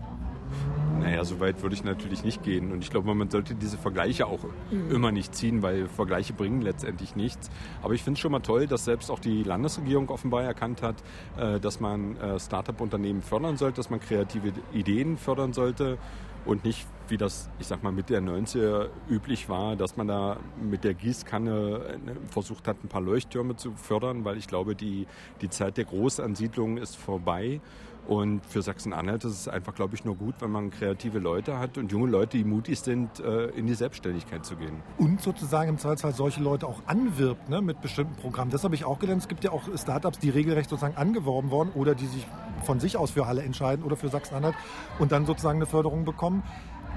[1.00, 2.72] Naja, so weit würde ich natürlich nicht gehen.
[2.72, 4.92] Und ich glaube, man sollte diese Vergleiche auch mhm.
[4.92, 7.50] immer nicht ziehen, weil Vergleiche bringen letztendlich nichts.
[7.82, 10.96] Aber ich finde es schon mal toll, dass selbst auch die Landesregierung offenbar erkannt hat,
[11.38, 15.98] äh, dass man äh, Start-up-Unternehmen fördern sollte, dass man kreative Ideen fördern sollte
[16.46, 20.38] und nicht, wie das, ich sag mal, mit der 90er üblich war, dass man da
[20.62, 25.08] mit der Gießkanne äh, versucht hat, ein paar Leuchttürme zu fördern, weil ich glaube, die,
[25.42, 27.62] die Zeit der Großansiedlungen ist vorbei.
[28.10, 31.78] Und für Sachsen-Anhalt ist es einfach, glaube ich, nur gut, wenn man kreative Leute hat
[31.78, 34.82] und junge Leute, die mutig sind, äh, in die Selbstständigkeit zu gehen.
[34.98, 38.50] Und sozusagen im Zweifelsfall solche Leute auch anwirbt ne, mit bestimmten Programmen.
[38.50, 39.22] Das habe ich auch gelernt.
[39.22, 42.26] Es gibt ja auch Startups, die regelrecht sozusagen angeworben worden oder die sich
[42.64, 44.56] von sich aus für Halle entscheiden oder für Sachsen-Anhalt
[44.98, 46.42] und dann sozusagen eine Förderung bekommen,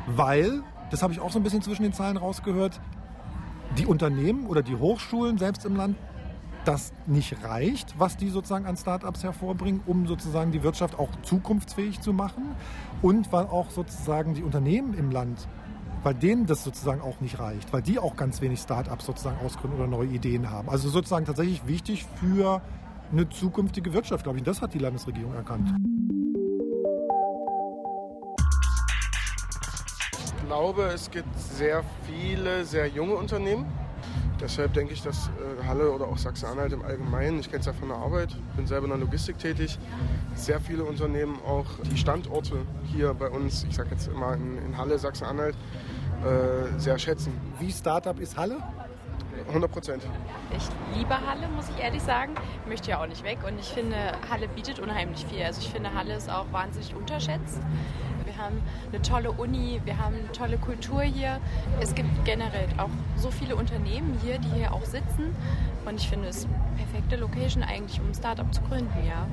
[0.07, 2.81] weil, das habe ich auch so ein bisschen zwischen den Zeilen rausgehört,
[3.77, 5.99] die Unternehmen oder die Hochschulen selbst im Land
[6.65, 12.01] das nicht reicht, was die sozusagen an Startups hervorbringen, um sozusagen die Wirtschaft auch zukunftsfähig
[12.01, 12.45] zu machen
[13.01, 15.49] und weil auch sozusagen die Unternehmen im Land,
[16.03, 19.79] weil denen das sozusagen auch nicht reicht, weil die auch ganz wenig Startups sozusagen ausgründen
[19.79, 20.69] oder neue Ideen haben.
[20.69, 22.61] Also sozusagen tatsächlich wichtig für
[23.11, 24.45] eine zukünftige Wirtschaft, glaube ich.
[24.45, 25.75] Das hat die Landesregierung erkannt.
[30.25, 33.67] Ich glaube, es gibt sehr viele sehr junge Unternehmen,
[34.43, 37.72] Deshalb denke ich, dass äh, Halle oder auch Sachsen-Anhalt im Allgemeinen, ich kenne es ja
[37.72, 39.78] von der Arbeit, bin selber in der Logistik tätig,
[40.34, 42.57] sehr viele Unternehmen auch die Standorte
[42.93, 47.32] hier bei uns, ich sage jetzt immer in, in Halle, Sachsen-Anhalt, äh, sehr schätzen.
[47.61, 48.57] Wie Startup ist Halle?
[49.49, 50.03] 100 Prozent.
[50.57, 52.34] Ich liebe Halle, muss ich ehrlich sagen.
[52.62, 53.97] Ich möchte ja auch nicht weg und ich finde,
[54.28, 55.43] Halle bietet unheimlich viel.
[55.43, 57.61] Also ich finde, Halle ist auch wahnsinnig unterschätzt.
[58.43, 58.62] Wir haben
[58.93, 61.38] eine tolle Uni, wir haben eine tolle Kultur hier.
[61.80, 65.32] Es gibt generell auch so viele Unternehmen hier, die hier auch sitzen.
[65.84, 69.28] Und ich finde es perfekte Location eigentlich, um ein Startup zu gründen, ja.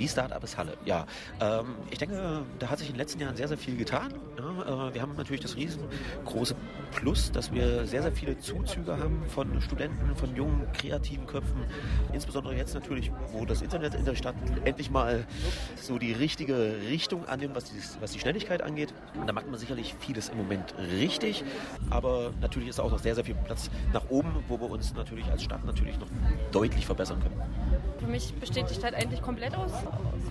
[0.00, 0.78] Wie Startup ist Halle?
[0.86, 1.04] Ja,
[1.42, 4.14] ähm, ich denke, da hat sich in den letzten Jahren sehr, sehr viel getan.
[4.38, 6.56] Ja, äh, wir haben natürlich das riesengroße
[6.92, 11.64] Plus, dass wir sehr, sehr viele Zuzüge haben von Studenten, von jungen, kreativen Köpfen.
[12.14, 14.34] Insbesondere jetzt natürlich, wo das Internet in der Stadt
[14.64, 15.26] endlich mal
[15.76, 18.94] so die richtige Richtung annimmt, was die, was die Schnelligkeit angeht.
[19.20, 21.44] Und da macht man sicherlich vieles im Moment richtig.
[21.90, 25.26] Aber natürlich ist auch noch sehr, sehr viel Platz nach oben, wo wir uns natürlich
[25.26, 26.08] als Stadt natürlich noch
[26.52, 27.38] deutlich verbessern können.
[27.98, 29.72] Für mich besteht die Stadt eigentlich komplett aus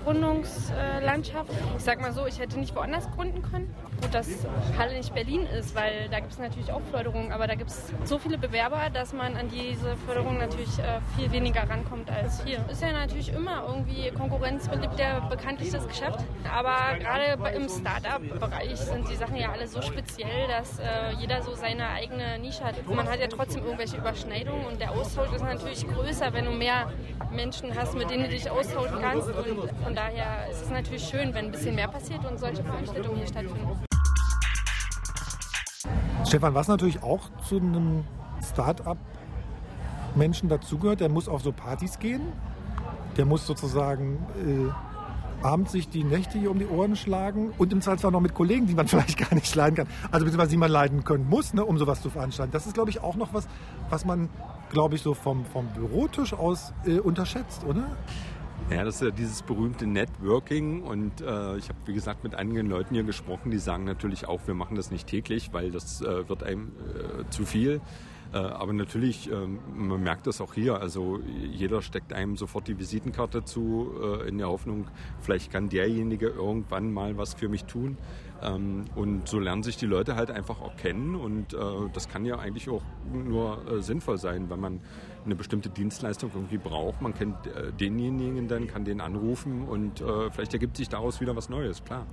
[0.03, 1.51] Gründungslandschaft.
[1.77, 3.73] Ich sag mal so, ich hätte nicht woanders gründen können.
[4.01, 4.27] Gut, dass
[4.77, 7.91] Halle nicht Berlin ist, weil da gibt es natürlich auch Förderungen, aber da gibt es
[8.05, 12.63] so viele Bewerber, dass man an diese Förderung natürlich äh, viel weniger rankommt als hier.
[12.71, 16.19] Ist ja natürlich immer irgendwie Konkurrenz beliebt der bekanntlichstes Geschäft,
[16.49, 21.53] aber gerade im Startup-Bereich sind die Sachen ja alle so speziell, dass äh, jeder so
[21.55, 22.75] seine eigene Nische hat.
[22.87, 26.91] Man hat ja trotzdem irgendwelche Überschneidungen und der Austausch ist natürlich größer, wenn du mehr
[27.31, 29.27] Menschen hast, mit denen du dich austauschen kannst.
[29.27, 33.17] Und von daher ist es natürlich schön, wenn ein bisschen mehr passiert und solche Veranstaltungen
[33.17, 33.88] hier stattfinden.
[36.29, 38.03] Stefan, was natürlich auch zu einem
[38.51, 42.21] Start-up-Menschen dazugehört, der muss auf so Partys gehen.
[43.17, 44.69] Der muss sozusagen äh,
[45.43, 48.67] abends sich die Nächte hier um die Ohren schlagen und im Zweifelsfall noch mit Kollegen,
[48.67, 49.87] die man vielleicht gar nicht leiden kann.
[50.11, 52.51] Also beziehungsweise die man leiden können muss, ne, um sowas zu veranstalten.
[52.51, 53.47] Das ist, glaube ich, auch noch was,
[53.89, 54.29] was man,
[54.69, 57.85] glaube ich, so vom, vom Bürotisch aus äh, unterschätzt, oder?
[58.71, 62.67] Ja, das ist ja dieses berühmte Networking und äh, ich habe, wie gesagt, mit einigen
[62.67, 66.29] Leuten hier gesprochen, die sagen natürlich auch, wir machen das nicht täglich, weil das äh,
[66.29, 67.81] wird einem äh, zu viel.
[68.31, 70.79] Äh, aber natürlich, ähm, man merkt das auch hier.
[70.79, 71.19] Also
[71.51, 74.87] jeder steckt einem sofort die Visitenkarte zu, äh, in der Hoffnung,
[75.19, 77.97] vielleicht kann derjenige irgendwann mal was für mich tun.
[78.41, 81.57] Ähm, und so lernen sich die Leute halt einfach auch kennen und äh,
[81.93, 84.79] das kann ja eigentlich auch nur sinnvoll sein, wenn man
[85.25, 87.01] eine bestimmte Dienstleistung irgendwie braucht.
[87.01, 87.35] Man kennt
[87.79, 92.05] denjenigen dann, kann den anrufen und vielleicht ergibt sich daraus wieder was Neues, klar.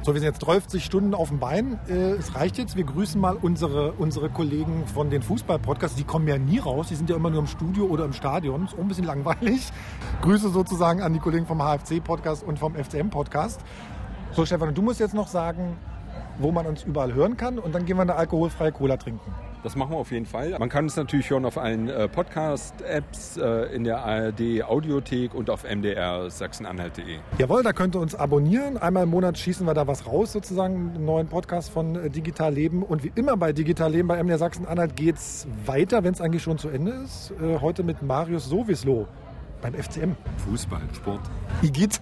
[0.00, 1.78] So, wir sind jetzt 30 Stunden auf dem Bein.
[1.88, 2.76] Äh, es reicht jetzt.
[2.76, 5.96] Wir grüßen mal unsere, unsere Kollegen von den Fußball-Podcasts.
[5.96, 6.88] Die kommen ja nie raus.
[6.88, 8.64] Die sind ja immer nur im Studio oder im Stadion.
[8.64, 9.70] Ist auch ein bisschen langweilig.
[10.22, 13.60] Grüße sozusagen an die Kollegen vom HFC-Podcast und vom FCM-Podcast.
[14.32, 15.76] So, Stefan, du musst jetzt noch sagen,
[16.38, 19.30] wo man uns überall hören kann und dann gehen wir eine alkoholfreie Cola trinken.
[19.62, 20.56] Das machen wir auf jeden Fall.
[20.58, 25.62] Man kann es natürlich hören auf allen äh, Podcast-Apps, äh, in der ARD-Audiothek und auf
[25.62, 27.18] mdr sachsen-anhalt.de.
[27.38, 28.76] Jawohl, da könnt ihr uns abonnieren.
[28.76, 32.52] Einmal im Monat schießen wir da was raus, sozusagen, einen neuen Podcast von äh, Digital
[32.52, 32.82] Leben.
[32.82, 36.42] Und wie immer bei Digital Leben bei MDR Sachsen-Anhalt geht es weiter, wenn es eigentlich
[36.42, 37.32] schon zu Ende ist.
[37.60, 39.06] Heute mit Marius Sowislo
[39.60, 40.16] beim FCM.
[40.48, 41.20] Fußball, Sport.
[41.62, 42.00] Igitt.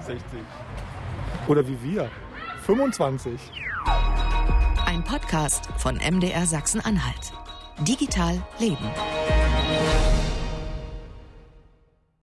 [0.00, 0.24] 60.
[1.46, 2.10] Oder wie wir,
[2.62, 3.38] 25.
[4.86, 7.32] Ein Podcast von MDR Sachsen-Anhalt.
[7.86, 8.90] Digital Leben.